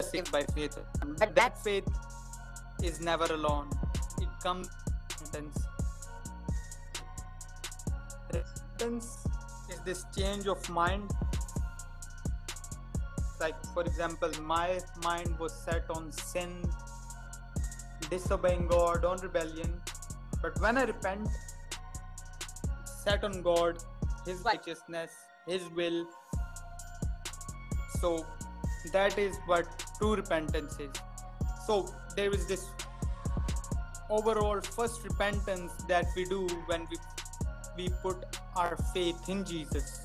saved 0.02 0.32
by 0.32 0.44
faith 0.54 0.78
but 1.18 1.34
that 1.36 1.58
faith 1.64 1.88
is 2.84 3.02
never 3.02 3.26
alone. 3.26 3.70
It 4.22 4.30
comes 4.42 4.70
repentance 5.10 5.68
repentance 8.34 9.18
is 9.70 9.80
this 9.86 10.06
change 10.18 10.48
of 10.48 10.70
mind. 10.70 11.10
Like 13.40 13.56
for 13.74 13.84
example 13.84 14.32
my 14.44 14.80
mind 15.04 15.38
was 15.40 15.54
set 15.54 15.86
on 15.90 16.12
sin 16.12 16.64
disobeying 18.10 18.68
god 18.68 19.04
on 19.04 19.18
rebellion. 19.18 19.82
But 20.42 20.60
when 20.62 20.78
i 20.78 20.84
repent 20.84 21.28
set 23.06 23.24
on 23.24 23.42
God, 23.42 23.78
His 24.26 24.42
righteousness, 24.42 25.12
His 25.48 25.62
will. 25.76 26.08
So 28.02 28.26
that 28.92 29.18
is 29.18 29.36
what 29.46 29.66
true 29.98 30.16
repentance 30.16 30.78
is. 30.80 30.92
So 31.68 31.94
there 32.16 32.32
is 32.32 32.46
this 32.48 32.66
overall 34.10 34.62
first 34.62 35.04
repentance 35.04 35.72
that 35.90 36.06
we 36.16 36.26
do 36.26 36.48
when 36.68 36.88
we 36.92 36.98
we 37.78 37.90
put 38.02 38.26
our 38.56 38.78
faith 38.94 39.28
in 39.28 39.44
Jesus. 39.44 40.00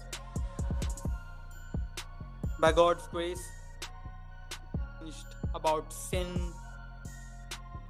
By 2.58 2.72
God's 2.72 3.06
grace, 3.08 3.42
about 5.54 5.92
sin, 5.92 6.26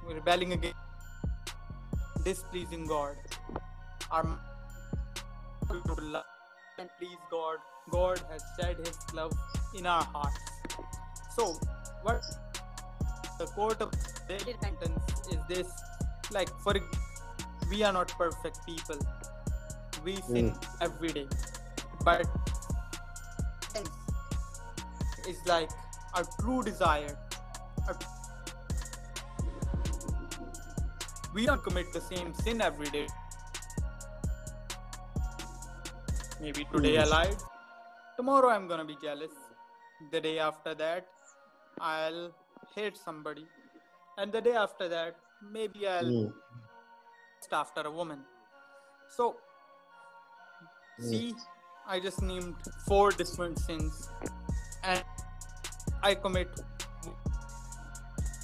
rebelling 0.07 0.53
against, 0.53 0.77
displeasing 2.23 2.85
God. 2.85 3.15
Our 4.11 4.25
love 6.01 6.25
and 6.77 6.89
please 6.99 7.17
God. 7.31 7.57
God 7.89 8.21
has 8.29 8.43
shed 8.59 8.77
His 8.85 8.97
love 9.13 9.33
in 9.77 9.85
our 9.85 10.03
hearts. 10.03 10.39
So, 11.35 11.59
what 12.03 12.21
the 13.39 13.45
court 13.47 13.81
of 13.81 13.91
daily 14.31 14.53
repentance 14.53 15.27
is 15.31 15.41
this? 15.47 15.67
Like, 16.31 16.49
for 16.63 16.73
we 17.69 17.83
are 17.83 17.93
not 17.93 18.09
perfect 18.17 18.59
people. 18.65 18.97
We 20.03 20.15
hmm. 20.15 20.33
sin 20.33 20.53
every 20.81 21.09
day, 21.09 21.27
but 22.03 22.25
is 25.29 25.37
like 25.45 25.69
our 26.15 26.25
true 26.39 26.63
desire. 26.63 27.17
Our 27.87 27.97
we 31.33 31.45
don't 31.45 31.63
commit 31.63 31.93
the 31.93 32.01
same 32.01 32.33
sin 32.33 32.61
every 32.61 32.89
day. 32.89 33.07
Maybe 36.41 36.65
today 36.73 36.95
hmm. 36.95 37.03
I 37.03 37.05
lied. 37.05 37.37
Tomorrow 38.17 38.49
I'm 38.49 38.67
gonna 38.67 38.85
be 38.85 38.97
jealous. 39.01 39.35
The 40.11 40.19
day 40.19 40.39
after 40.39 40.73
that, 40.75 41.07
I'll 41.79 42.31
hate 42.75 42.97
somebody. 42.97 43.45
And 44.21 44.31
the 44.31 44.39
day 44.39 44.53
after 44.53 44.87
that, 44.87 45.15
maybe 45.53 45.87
I'll 45.87 46.09
Mm. 46.13 46.33
after 47.59 47.81
a 47.81 47.91
woman. 47.91 48.19
So, 49.15 49.25
see, 50.99 51.33
I 51.93 51.99
just 51.99 52.21
named 52.21 52.69
four 52.89 53.07
different 53.21 53.63
sins, 53.63 53.97
and 54.83 55.03
I 56.09 56.13
commit, 56.25 56.61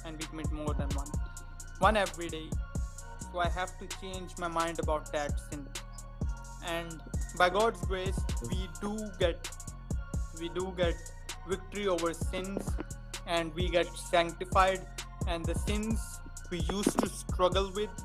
and 0.04 0.18
we 0.18 0.26
commit 0.32 0.50
more 0.50 0.74
than 0.80 0.90
one, 1.02 1.14
one 1.86 1.96
every 2.02 2.28
day. 2.28 2.50
So 3.30 3.38
I 3.46 3.48
have 3.60 3.72
to 3.78 3.88
change 4.00 4.36
my 4.44 4.50
mind 4.58 4.84
about 4.86 5.12
that 5.12 5.40
sin, 5.46 5.64
and 6.76 7.00
by 7.44 7.50
God's 7.60 7.80
grace, 7.92 8.20
we 8.50 8.68
do 8.82 8.94
get, 9.24 9.50
we 10.40 10.48
do 10.60 10.70
get 10.84 10.96
victory 11.54 11.88
over 11.96 12.12
sins, 12.12 12.72
and 13.26 13.54
we 13.54 13.68
get 13.80 13.86
sanctified, 14.10 14.86
and 15.28 15.44
the 15.44 15.54
sins 15.54 16.20
we 16.50 16.60
used 16.70 16.98
to 16.98 17.08
struggle 17.08 17.70
with 17.74 18.04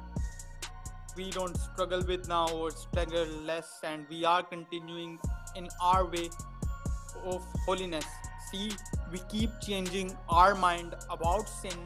we 1.17 1.29
don't 1.31 1.57
struggle 1.57 2.03
with 2.07 2.27
now 2.27 2.47
or 2.49 2.71
struggle 2.71 3.25
less 3.49 3.79
and 3.83 4.05
we 4.09 4.23
are 4.25 4.43
continuing 4.43 5.17
in 5.55 5.67
our 5.81 6.05
way 6.15 6.29
of 7.33 7.45
holiness 7.65 8.05
see 8.51 8.71
we 9.11 9.19
keep 9.35 9.49
changing 9.61 10.15
our 10.29 10.55
mind 10.55 10.95
about 11.17 11.47
sin 11.47 11.77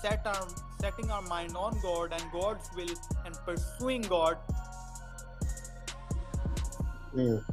set 0.00 0.26
our 0.26 0.48
setting 0.80 1.10
our 1.10 1.22
mind 1.22 1.56
on 1.56 1.78
god 1.82 2.12
and 2.18 2.32
god's 2.32 2.70
will 2.76 2.96
and 3.24 3.34
pursuing 3.46 4.02
god 4.02 4.36
Mm. 7.14 7.44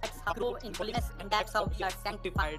That's 0.00 0.18
how 0.24 0.32
we 0.32 0.38
grow 0.38 0.54
in 0.56 0.74
holiness, 0.74 1.04
and 1.20 1.30
that's 1.30 1.52
how 1.52 1.64
we 1.66 1.84
are 1.84 1.90
sanctified. 2.02 2.58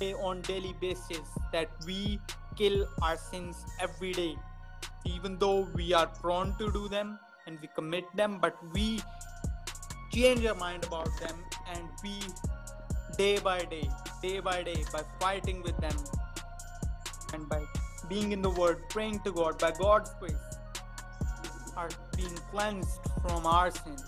Day 0.00 0.12
on 0.14 0.40
daily 0.42 0.74
basis 0.80 1.34
that 1.52 1.70
we 1.86 2.18
kill 2.56 2.86
our 3.02 3.16
sins 3.16 3.64
every 3.80 4.12
day. 4.12 4.34
Even 5.04 5.38
though 5.38 5.68
we 5.74 5.92
are 5.92 6.06
prone 6.06 6.54
to 6.58 6.70
do 6.72 6.88
them 6.88 7.18
and 7.46 7.58
we 7.60 7.68
commit 7.74 8.04
them 8.16 8.38
but 8.40 8.56
we 8.74 9.00
change 10.12 10.44
our 10.44 10.54
mind 10.56 10.84
about 10.84 11.08
them 11.20 11.36
and 11.74 11.88
we 12.02 12.14
day 13.16 13.38
by 13.38 13.58
day 13.64 13.88
day 14.22 14.40
by 14.40 14.62
day 14.62 14.76
by 14.92 15.02
fighting 15.18 15.62
with 15.62 15.76
them 15.78 15.96
and 17.32 17.48
by 17.48 17.62
being 18.08 18.32
in 18.32 18.42
the 18.42 18.50
word 18.50 18.82
praying 18.90 19.18
to 19.20 19.32
god 19.32 19.58
by 19.58 19.70
god's 19.78 20.12
grace 20.20 20.50
are 21.80 21.88
being 22.16 22.36
cleansed 22.50 23.00
from 23.22 23.46
our 23.46 23.70
sins. 23.70 24.04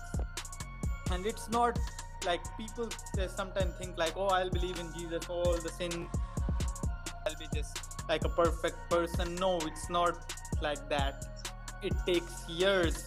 And 1.11 1.25
it's 1.25 1.49
not 1.49 1.77
like 2.25 2.41
people 2.57 2.89
sometimes 3.35 3.73
think 3.75 3.97
like 3.97 4.13
oh 4.15 4.27
i'll 4.27 4.49
believe 4.49 4.79
in 4.79 4.87
jesus 4.97 5.29
all 5.29 5.53
the 5.53 5.69
sin 5.69 6.07
i'll 7.25 7.35
be 7.39 7.47
just 7.53 7.93
like 8.09 8.25
a 8.25 8.29
perfect 8.29 8.77
person. 8.89 9.35
No 9.35 9.57
it's 9.57 9.89
not 9.89 10.33
like 10.61 10.89
that. 10.89 11.25
It 11.81 11.93
takes 12.05 12.47
years 12.49 13.05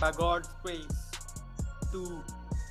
by 0.00 0.12
god's 0.12 0.48
grace 0.62 1.10
to 1.92 2.22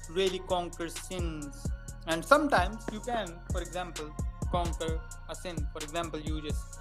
really 0.10 0.39
conquer 0.47 0.89
sins. 0.89 1.68
And 2.08 2.24
sometimes 2.24 2.84
you 2.91 2.99
can 2.99 3.28
for 3.52 3.62
example 3.62 4.14
conquer 4.52 4.99
a 5.30 5.36
sin. 5.36 5.56
For 5.74 5.80
example 5.80 6.20
you 6.20 6.41
just 6.41 6.80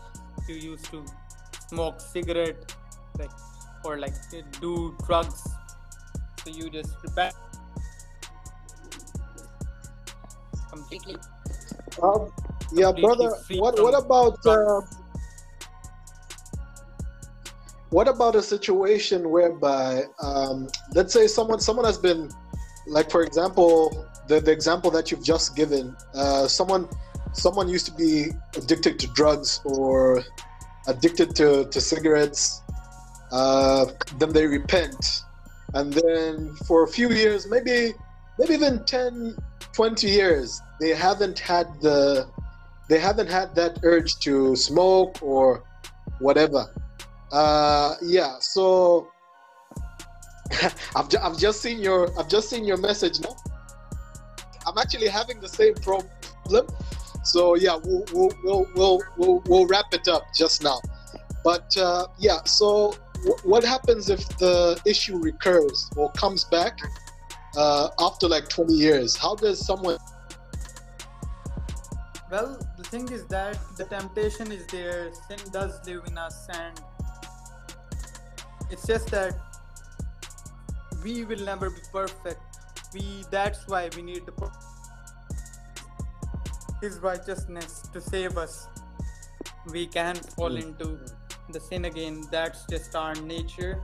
you 0.49 0.57
used 0.57 0.87
to 0.87 1.05
smoke 1.69 2.01
cigarette 2.01 2.75
like 3.19 3.31
or 3.85 3.99
like 3.99 4.15
do 4.61 4.97
drugs. 5.07 5.43
So 6.45 6.51
you 6.51 6.71
just 6.71 6.95
repent 7.03 7.35
completely 10.71 11.17
Um, 12.03 12.33
yeah, 12.73 12.93
Completely 12.93 13.03
brother. 13.03 13.31
What 13.59 13.83
what 13.83 13.95
about 13.95 14.39
uh, 14.47 14.81
what 17.91 18.07
about 18.07 18.37
a 18.37 18.43
situation 18.43 19.31
whereby, 19.31 20.05
um, 20.23 20.69
let's 20.95 21.13
say 21.13 21.27
someone 21.27 21.61
someone 21.61 21.85
has 21.85 21.99
been 21.99 22.31
like 22.87 23.11
for 23.11 23.23
example, 23.23 24.07
the, 24.29 24.41
the 24.41 24.53
example 24.53 24.91
that 24.93 25.11
you've 25.11 25.25
just 25.25 25.57
given, 25.57 25.97
uh, 26.15 26.47
someone 26.47 26.89
someone 27.33 27.69
used 27.69 27.87
to 27.87 27.93
be 27.93 28.29
addicted 28.57 28.99
to 29.01 29.07
drugs 29.09 29.61
or 29.65 30.23
addicted 30.87 31.35
to, 31.37 31.65
to 31.67 31.81
cigarettes, 31.81 32.63
uh, 33.33 33.87
then 34.19 34.33
they 34.33 34.47
repent. 34.47 35.23
And 35.75 35.93
then 35.93 36.55
for 36.67 36.83
a 36.85 36.89
few 36.89 37.11
years, 37.11 37.49
maybe 37.49 37.95
maybe 38.41 38.55
even 38.55 38.83
10, 38.85 39.37
20 39.75 40.09
years, 40.09 40.61
they 40.81 40.91
haven't 40.91 41.39
had 41.39 41.67
the 41.83 42.27
they 42.89 42.99
haven't 42.99 43.29
had 43.31 43.55
that 43.55 43.79
urge 43.85 44.17
to 44.21 44.57
smoke 44.57 45.23
or 45.23 45.63
whatever. 46.19 46.67
Uh, 47.31 47.95
yeah, 48.03 48.35
so 48.41 49.09
I've, 50.97 51.09
ju- 51.09 51.19
I've 51.23 51.39
just 51.39 51.61
seen 51.61 51.79
your 51.79 52.11
I've 52.19 52.29
just 52.29 52.49
seen 52.51 52.65
your 52.65 52.79
message 52.79 53.21
now. 53.21 53.37
I'm 54.67 54.77
actually 54.79 55.09
having 55.09 55.39
the 55.41 55.49
same 55.49 55.75
problem. 55.75 56.67
So 57.23 57.55
yeah, 57.55 57.79
we'll 57.85 58.05
we'll 58.13 58.33
we'll 58.43 58.67
we'll, 58.75 59.03
we'll, 59.17 59.43
we'll 59.47 59.67
wrap 59.67 59.93
it 59.93 60.09
up 60.09 60.23
just 60.37 60.65
now. 60.65 60.81
But 61.45 61.77
uh, 61.77 62.07
yeah, 62.19 62.43
so 62.45 62.95
w- 63.15 63.37
what 63.45 63.63
happens 63.63 64.11
if 64.11 64.27
the 64.39 64.81
issue 64.85 65.19
recurs 65.19 65.89
or 65.97 66.11
comes 66.13 66.45
back 66.45 66.79
uh, 67.57 67.89
after 67.99 68.29
like 68.29 68.49
20 68.49 68.73
years? 68.75 69.17
How 69.17 69.35
does 69.35 69.65
someone? 69.65 69.99
Well, 72.31 72.59
the 72.77 72.85
thing 72.85 73.09
is 73.11 73.27
that 73.27 73.59
the 73.77 73.85
temptation 73.85 74.53
is 74.53 74.67
there, 74.67 75.11
sin 75.29 75.41
does 75.53 75.85
live 75.85 76.03
in 76.07 76.17
us, 76.17 76.47
and 76.49 76.81
it's 78.71 78.87
just 78.87 79.11
that 79.11 79.35
we 81.03 81.25
will 81.25 81.45
never 81.45 81.71
be 81.71 81.81
perfect. 81.93 82.41
We 82.95 83.25
that's 83.31 83.67
why 83.67 83.89
we 83.97 84.03
need 84.03 84.27
the 84.27 84.51
His 86.81 86.99
righteousness 87.01 87.83
to 87.93 88.01
save 88.01 88.39
us. 88.39 88.69
We 89.73 89.87
can 89.87 90.15
fall 90.15 90.55
into 90.57 90.99
the 91.51 91.61
sin 91.61 91.85
again. 91.85 92.27
That's 92.31 92.65
just 92.71 92.95
our 92.95 93.15
nature, 93.15 93.81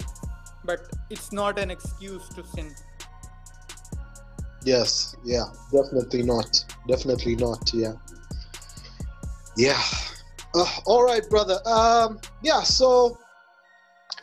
but 0.64 0.80
it's 1.10 1.32
not 1.32 1.58
an 1.58 1.70
excuse 1.70 2.28
to 2.30 2.44
sin. 2.46 2.74
Yes, 4.66 5.14
yeah, 5.22 5.44
definitely 5.70 6.24
not. 6.24 6.64
Definitely 6.88 7.36
not. 7.36 7.72
Yeah, 7.72 7.92
yeah. 9.56 9.80
Uh, 10.56 10.66
all 10.86 11.04
right, 11.04 11.22
brother. 11.30 11.60
Um, 11.64 12.18
yeah. 12.42 12.62
So 12.64 13.16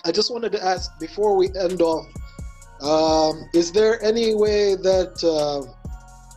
I 0.03 0.11
just 0.11 0.33
wanted 0.33 0.51
to 0.51 0.61
ask 0.61 0.91
before 0.99 1.37
we 1.37 1.47
end 1.57 1.81
off. 1.81 2.05
Um, 2.81 3.49
is 3.53 3.71
there 3.71 4.03
any 4.03 4.35
way 4.35 4.75
that 4.75 5.23
uh, 5.23 5.63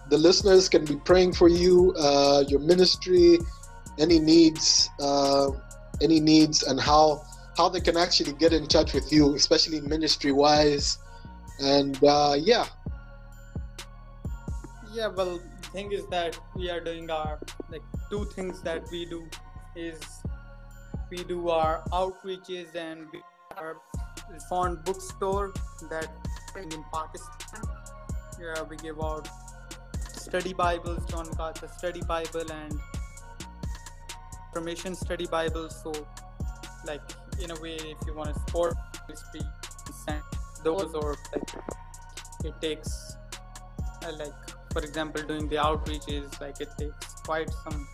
the 0.09 0.17
listeners 0.17 0.69
can 0.69 0.85
be 0.85 0.95
praying 1.05 1.33
for 1.33 1.49
you, 1.49 1.93
uh, 1.99 2.45
your 2.47 2.61
ministry, 2.61 3.39
any 3.99 4.21
needs, 4.21 4.89
uh, 5.01 5.51
any 6.01 6.21
needs, 6.21 6.63
and 6.63 6.79
how 6.79 7.25
how 7.57 7.69
they 7.69 7.81
can 7.81 7.97
actually 7.97 8.35
get 8.35 8.53
in 8.53 8.69
touch 8.69 8.95
with 8.95 9.11
you, 9.11 9.35
especially 9.35 9.81
ministry 9.81 10.31
wise? 10.31 10.97
And 11.59 11.99
uh, 12.05 12.37
yeah, 12.39 12.67
Yeah, 14.97 15.09
well, 15.09 15.37
the 15.37 15.69
thing 15.73 15.93
is 15.93 16.07
that 16.07 16.39
we 16.55 16.71
are 16.71 16.81
doing 16.81 17.11
our 17.11 17.39
like 17.71 17.83
two 18.09 18.25
things 18.35 18.63
that 18.63 18.83
we 18.91 19.05
do 19.05 19.29
is 19.75 20.01
we 21.11 21.23
do 21.23 21.51
our 21.51 21.83
outreaches 21.93 22.75
and 22.75 23.07
we 23.13 23.21
our 23.59 23.77
reformed 24.31 24.83
bookstore 24.87 25.53
that 25.91 26.09
in 26.57 26.83
Pakistan. 26.95 27.61
Yeah, 28.41 28.63
we 28.63 28.79
give 28.79 29.03
out 29.03 29.29
study 30.15 30.55
Bibles, 30.55 31.05
John 31.11 31.29
MacArthur 31.29 31.69
Study 31.77 32.01
Bible 32.01 32.51
and 32.51 32.81
Reformation 34.47 34.95
Study 34.95 35.27
Bible. 35.27 35.69
So, 35.69 35.93
like 36.87 37.03
in 37.39 37.51
a 37.51 37.61
way, 37.61 37.77
if 37.77 37.99
you 38.07 38.15
want 38.15 38.33
to 38.33 38.41
support 38.41 38.75
ministry, 39.07 39.43
send 40.07 40.23
those 40.65 40.95
or 40.95 41.17
like 41.35 41.51
it 42.45 42.61
takes 42.63 43.17
uh, 44.03 44.13
like 44.19 44.46
for 44.77 44.85
example 44.85 45.23
doing 45.23 45.49
the 45.49 45.59
outreach 45.59 46.07
is 46.07 46.39
like 46.39 46.61
it 46.61 46.69
takes 46.79 47.13
quite 47.29 47.51
some 47.65 47.89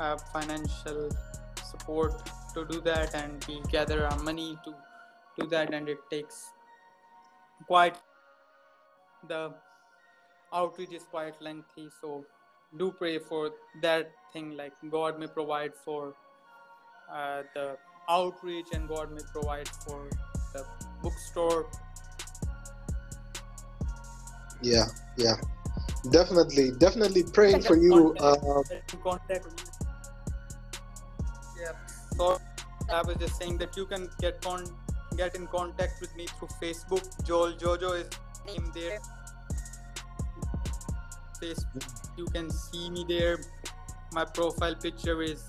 uh, 0.00 0.16
financial 0.32 1.08
support 1.70 2.30
to 2.52 2.64
do 2.70 2.80
that 2.80 3.14
and 3.14 3.44
we 3.46 3.60
gather 3.70 3.98
our 4.06 4.18
money 4.24 4.58
to 4.64 4.74
do 5.38 5.46
that 5.46 5.72
and 5.72 5.88
it 5.88 6.00
takes 6.10 6.50
quite 7.68 7.94
the 9.28 9.54
outreach 10.52 10.92
is 11.00 11.04
quite 11.04 11.40
lengthy 11.40 11.86
so 12.00 12.24
do 12.76 12.90
pray 12.98 13.16
for 13.20 13.52
that 13.82 14.10
thing 14.32 14.50
like 14.56 14.72
god 14.90 15.16
may 15.20 15.28
provide 15.28 15.72
for 15.84 16.12
uh, 17.08 17.42
the 17.54 17.76
outreach 18.08 18.66
and 18.72 18.88
god 18.88 19.12
may 19.12 19.26
provide 19.32 19.68
for 19.86 20.10
the 20.54 20.66
bookstore 21.02 21.66
yeah, 24.62 24.86
yeah. 25.16 25.34
Definitely, 26.10 26.72
definitely 26.78 27.22
praying 27.22 27.62
for 27.62 27.76
you. 27.76 28.14
Uh, 28.18 28.62
contact. 29.02 29.46
Yeah 31.60 31.72
so 32.16 32.38
i 32.92 33.02
was 33.02 33.16
just 33.16 33.36
saying 33.36 33.58
that 33.58 33.76
you 33.76 33.86
can 33.86 34.08
get 34.20 34.40
con 34.42 34.64
get 35.16 35.34
in 35.34 35.46
contact 35.46 36.00
with 36.00 36.14
me 36.16 36.26
through 36.26 36.48
facebook. 36.60 37.04
Joel 37.26 37.52
jojo 37.62 37.90
is 38.00 38.08
name 38.46 38.70
there. 38.74 38.98
Facebook 41.40 41.88
you 42.16 42.26
can 42.26 42.50
see 42.50 42.90
me 42.90 43.04
there. 43.08 43.38
My 44.12 44.24
profile 44.24 44.74
picture 44.74 45.22
is 45.22 45.44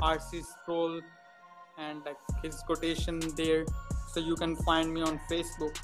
RC 0.00 0.42
Sproul 0.44 1.00
and 1.78 2.04
like 2.04 2.16
his 2.42 2.56
quotation 2.66 3.20
there. 3.36 3.64
So 4.12 4.20
you 4.20 4.36
can 4.36 4.56
find 4.56 4.92
me 4.92 5.02
on 5.02 5.20
facebook. 5.30 5.76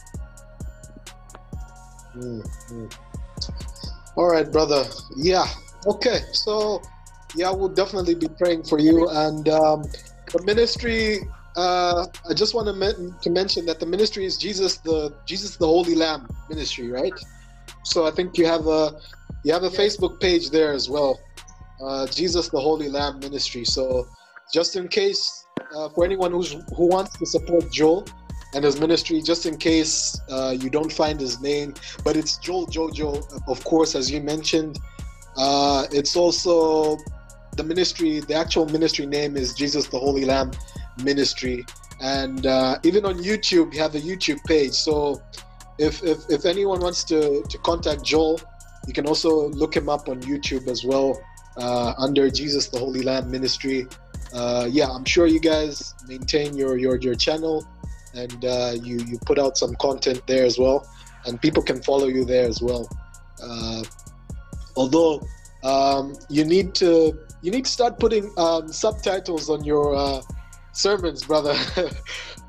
Mm, 2.17 2.43
mm. 2.71 3.10
All 4.17 4.29
right, 4.29 4.51
brother. 4.51 4.85
Yeah. 5.17 5.47
Okay. 5.87 6.21
So, 6.33 6.83
yeah, 7.37 7.51
we'll 7.51 7.69
definitely 7.69 8.15
be 8.15 8.29
praying 8.39 8.65
for 8.65 8.79
you. 8.79 9.09
And 9.09 9.49
um, 9.49 9.85
the 10.33 10.43
ministry. 10.43 11.21
Uh, 11.57 12.07
I 12.29 12.33
just 12.35 12.55
want 12.55 12.69
to, 12.69 12.73
men- 12.73 13.15
to 13.23 13.31
mention 13.31 13.67
that 13.67 13.81
the 13.81 13.87
ministry 13.87 14.25
is 14.25 14.39
Jesus 14.39 14.79
the 14.79 15.13
Jesus 15.27 15.57
the 15.57 15.67
Holy 15.67 15.97
Lamb 15.97 16.29
ministry, 16.49 16.91
right? 16.91 17.13
So 17.83 18.07
I 18.07 18.13
think 18.13 18.39
you 18.39 18.47
have 18.47 18.67
a 18.69 18.93
you 19.45 19.53
have 19.53 19.65
a 19.65 19.71
Yes. 19.71 19.77
Facebook 19.97 20.21
page 20.21 20.51
there 20.51 20.73
as 20.73 20.89
well, 20.89 21.19
uh, 21.83 22.07
Jesus 22.07 22.49
the 22.51 22.61
Holy 22.61 22.89
Lamb 22.89 23.19
ministry. 23.19 23.65
So 23.65 24.07
just 24.53 24.77
in 24.77 24.87
case 24.89 25.45
uh, 25.75 25.89
for 25.89 26.05
anyone 26.05 26.31
who's 26.31 26.53
who 26.53 26.87
wants 26.87 27.19
to 27.19 27.27
support 27.27 27.71
Joel 27.73 28.07
and 28.55 28.65
his 28.65 28.81
ministry, 28.81 29.21
just 29.23 29.47
in 29.47 29.57
case 29.57 30.21
uh, 30.29 30.55
you 30.59 30.71
don't 30.71 30.93
find 30.93 31.21
his 31.21 31.41
name, 31.41 31.75
but 32.05 32.17
it's 32.17 32.39
Joel 32.39 32.67
Jojo, 32.67 33.23
of 33.47 33.63
course, 33.65 33.95
as 33.95 34.11
you 34.11 34.21
mentioned. 34.21 34.79
Uh, 35.37 35.87
it's 35.93 36.17
also 36.17 36.97
the 37.57 37.63
ministry, 37.63 38.21
the 38.21 38.35
actual 38.35 38.67
ministry 38.67 39.07
name 39.07 39.37
is 39.37 39.55
Jesus 39.55 39.87
the 39.87 39.99
Holy 39.99 40.25
Lamb 40.25 40.51
Ministry. 41.05 41.65
And 42.01 42.47
uh, 42.47 42.79
even 42.83 43.05
on 43.05 43.19
YouTube, 43.19 43.75
you 43.75 43.81
have 43.81 43.95
a 43.95 44.01
YouTube 44.01 44.43
page. 44.45 44.73
So 44.73 45.23
if, 45.79 46.03
if, 46.03 46.19
if 46.29 46.45
anyone 46.45 46.81
wants 46.81 47.05
to, 47.05 47.43
to 47.43 47.59
contact 47.59 48.05
Joel, 48.05 48.41
you 48.87 48.93
can 48.93 49.07
also 49.07 49.49
look 49.51 49.77
him 49.77 49.89
up 49.89 50.09
on 50.09 50.21
YouTube 50.23 50.67
as 50.69 50.85
well 50.85 51.21
uh, 51.57 51.95
under 51.99 52.31
Jesus 52.31 52.69
the 52.69 52.79
Holy 52.79 53.03
Lamb 53.03 53.31
Ministry. 53.31 53.87
Uh, 54.33 54.67
yeah, 54.71 54.89
I'm 54.89 55.05
sure 55.05 55.27
you 55.27 55.41
guys 55.41 55.95
maintain 56.09 56.57
your, 56.57 56.79
your, 56.79 56.97
your 56.97 57.15
channel 57.15 57.67
and 58.15 58.45
uh, 58.45 58.73
you 58.83 58.99
you 58.99 59.19
put 59.27 59.39
out 59.39 59.57
some 59.57 59.75
content 59.77 60.23
there 60.27 60.45
as 60.45 60.59
well, 60.59 60.89
and 61.27 61.41
people 61.41 61.63
can 61.63 61.83
follow 61.83 62.07
you 62.07 62.25
there 62.25 62.47
as 62.47 62.61
well. 62.61 62.89
Uh, 63.43 63.83
although 64.77 65.21
um, 65.63 66.15
you 66.29 66.45
need 66.45 66.75
to 66.75 67.19
you 67.43 67.51
need 67.51 67.65
to 67.65 67.71
start 67.71 67.99
putting 67.99 68.33
um, 68.37 68.69
subtitles 68.73 69.49
on 69.49 69.65
your 69.65 69.95
uh, 69.95 70.21
sermons, 70.73 71.25
brother, 71.25 71.57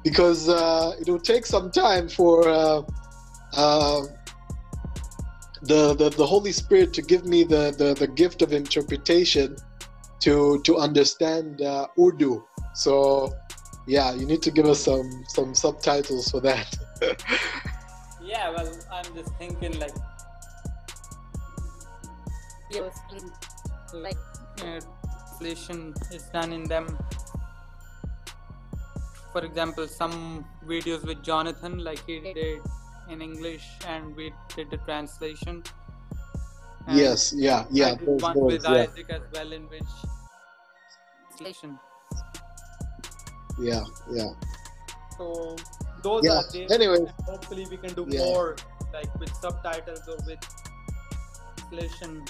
because 0.03 0.49
uh, 0.49 0.95
it 0.99 1.07
will 1.07 1.19
take 1.19 1.45
some 1.45 1.71
time 1.71 2.07
for 2.09 2.47
uh, 2.47 2.81
uh, 3.53 4.01
the, 5.61 5.93
the 5.95 6.09
the 6.09 6.25
Holy 6.25 6.51
Spirit 6.51 6.93
to 6.93 7.01
give 7.01 7.25
me 7.25 7.43
the, 7.43 7.73
the, 7.77 7.93
the 7.93 8.07
gift 8.07 8.41
of 8.41 8.53
interpretation 8.53 9.55
to 10.19 10.61
to 10.63 10.77
understand 10.77 11.61
Urdu. 11.99 12.43
So 12.73 13.33
yeah, 13.87 14.13
you 14.13 14.25
need 14.25 14.41
to 14.43 14.51
give 14.51 14.65
us 14.65 14.79
some 14.83 15.23
some 15.27 15.55
subtitles 15.55 16.29
for 16.29 16.39
that. 16.41 16.77
yeah 18.23 18.51
well 18.51 18.71
i'm 18.91 19.15
just 19.15 19.33
thinking 19.39 19.77
like 19.79 19.95
like 23.93 24.17
uh, 24.63 24.79
translation 25.41 25.93
is 26.11 26.23
done 26.33 26.53
in 26.53 26.63
them. 26.63 26.97
For 29.33 29.43
example, 29.43 29.87
some 29.87 30.45
videos 30.65 31.05
with 31.05 31.23
Jonathan, 31.23 31.79
like 31.79 32.05
he 32.05 32.19
did 32.19 32.61
in 33.09 33.21
English, 33.21 33.63
and 33.87 34.15
we 34.15 34.33
did 34.55 34.69
the 34.69 34.77
translation. 34.77 35.63
And 36.87 36.97
yes, 36.97 37.33
yeah, 37.35 37.65
yeah. 37.71 37.87
I 37.87 37.95
did 37.95 38.07
those 38.07 38.21
one 38.21 38.39
words, 38.39 38.53
with 38.53 38.75
yeah, 38.75 38.83
Isaac 38.83 39.09
as 39.09 39.21
well, 39.33 39.51
in 39.51 39.63
which 39.69 39.83
translation. 41.29 41.79
Yeah, 43.61 43.83
yeah. 44.11 44.29
So 45.17 45.55
those 46.03 46.25
Yeah. 46.25 46.39
are 46.39 46.43
there. 46.51 46.67
Anyways, 46.71 46.99
and 46.99 47.11
hopefully 47.25 47.65
we 47.69 47.77
can 47.77 47.93
do 47.93 48.05
Yeah. 48.09 48.25
more, 48.25 48.55
like 48.93 49.13
with 49.19 49.33
subtitles 49.35 50.07
or 50.07 50.17
with 50.25 50.39
translation 51.57 52.23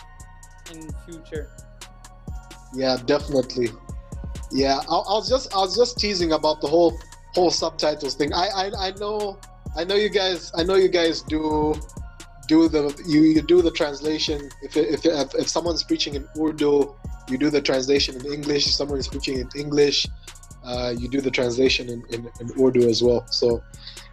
in 0.71 0.89
future. 1.05 1.49
Yeah, 2.73 2.97
definitely. 3.05 3.69
Yeah, 4.51 4.79
I, 4.89 4.95
I 4.95 5.13
was 5.13 5.29
just 5.29 5.53
I 5.53 5.59
was 5.59 5.75
just 5.75 5.97
teasing 5.97 6.33
about 6.33 6.61
the 6.61 6.67
whole 6.67 6.97
whole 7.33 7.51
subtitles 7.51 8.15
thing. 8.15 8.33
I, 8.33 8.47
I 8.47 8.71
I 8.87 8.91
know 8.99 9.39
I 9.75 9.83
know 9.83 9.95
you 9.95 10.09
guys 10.09 10.51
I 10.55 10.63
know 10.63 10.75
you 10.75 10.89
guys 10.89 11.21
do 11.21 11.75
do 12.47 12.67
the 12.67 12.93
you, 13.07 13.21
you 13.21 13.41
do 13.41 13.61
the 13.61 13.71
translation 13.71 14.49
if, 14.61 14.75
if 14.75 15.05
if 15.05 15.35
if 15.35 15.47
someone's 15.47 15.83
preaching 15.83 16.15
in 16.15 16.27
Urdu, 16.37 16.93
you 17.29 17.37
do 17.37 17.49
the 17.49 17.61
translation 17.61 18.15
in 18.15 18.25
English. 18.31 18.67
If 18.67 18.73
someone 18.73 18.99
is 18.99 19.07
preaching 19.07 19.39
in 19.39 19.49
English, 19.55 20.05
uh, 20.63 20.93
you 20.97 21.07
do 21.07 21.21
the 21.21 21.31
translation 21.31 21.89
in, 21.89 22.03
in, 22.11 22.29
in 22.39 22.51
Urdu 22.61 22.87
as 22.87 23.01
well. 23.01 23.25
So 23.27 23.63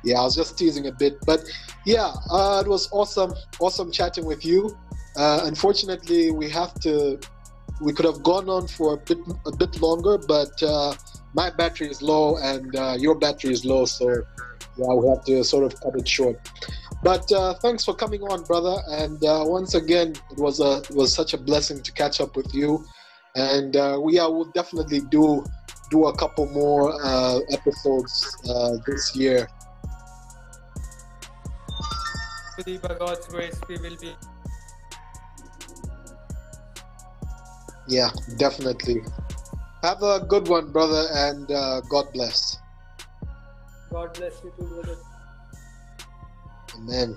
yeah, 0.04 0.20
I 0.20 0.22
was 0.22 0.36
just 0.36 0.56
teasing 0.56 0.86
a 0.86 0.92
bit, 0.92 1.18
but 1.26 1.40
yeah, 1.84 2.12
uh, 2.30 2.62
it 2.64 2.68
was 2.68 2.88
awesome 2.92 3.34
awesome 3.60 3.90
chatting 3.90 4.24
with 4.24 4.44
you. 4.44 4.76
Uh, 5.16 5.40
unfortunately, 5.44 6.30
we 6.30 6.48
have 6.48 6.74
to 6.80 7.18
we 7.80 7.92
could 7.92 8.04
have 8.06 8.22
gone 8.22 8.48
on 8.48 8.66
for 8.66 8.94
a 8.94 8.96
bit 8.96 9.18
a 9.46 9.56
bit 9.56 9.80
longer, 9.80 10.18
but 10.18 10.62
uh, 10.62 10.94
my 11.34 11.50
battery 11.50 11.88
is 11.88 12.00
low 12.02 12.36
and 12.38 12.74
uh, 12.76 12.96
your 12.98 13.14
battery 13.14 13.52
is 13.52 13.64
low, 13.64 13.84
so 13.84 14.08
yeah, 14.76 14.94
we 14.94 15.08
have 15.08 15.24
to 15.24 15.42
sort 15.44 15.64
of 15.64 15.78
cut 15.80 15.94
it 15.96 16.08
short. 16.08 16.38
But 17.02 17.28
thanks 17.62 17.84
for 17.84 17.94
coming 17.94 18.22
on, 18.22 18.42
brother. 18.42 18.76
And 18.88 19.18
once 19.20 19.74
again, 19.74 20.14
it 20.30 20.38
was 20.38 20.60
a 20.60 20.78
it 20.78 20.90
was 20.90 21.14
such 21.14 21.32
a 21.32 21.38
blessing 21.38 21.80
to 21.82 21.92
catch 21.92 22.20
up 22.20 22.34
with 22.36 22.52
you. 22.54 22.84
And 23.36 23.74
we 24.02 24.18
are, 24.18 24.32
will 24.32 24.50
definitely 24.52 25.00
do 25.02 25.44
do 25.90 26.06
a 26.06 26.16
couple 26.16 26.46
more 26.46 26.92
uh, 27.02 27.40
episodes 27.50 28.36
uh, 28.48 28.76
this 28.86 29.14
year. 29.16 29.48
Hopefully, 32.56 32.78
by 32.78 32.94
God's 32.98 33.26
grace, 33.26 33.60
we 33.68 33.78
will 33.78 33.96
be. 33.96 34.14
Yeah, 37.86 38.10
definitely. 38.36 39.02
Have 39.82 40.02
a 40.02 40.20
good 40.28 40.48
one, 40.48 40.72
brother, 40.72 41.06
and 41.12 41.50
uh, 41.50 41.80
God 41.88 42.12
bless. 42.12 42.58
God 43.90 44.12
bless 44.14 44.42
you 44.44 44.52
too, 44.58 44.66
brother. 44.66 44.96
Amen. 46.76 47.16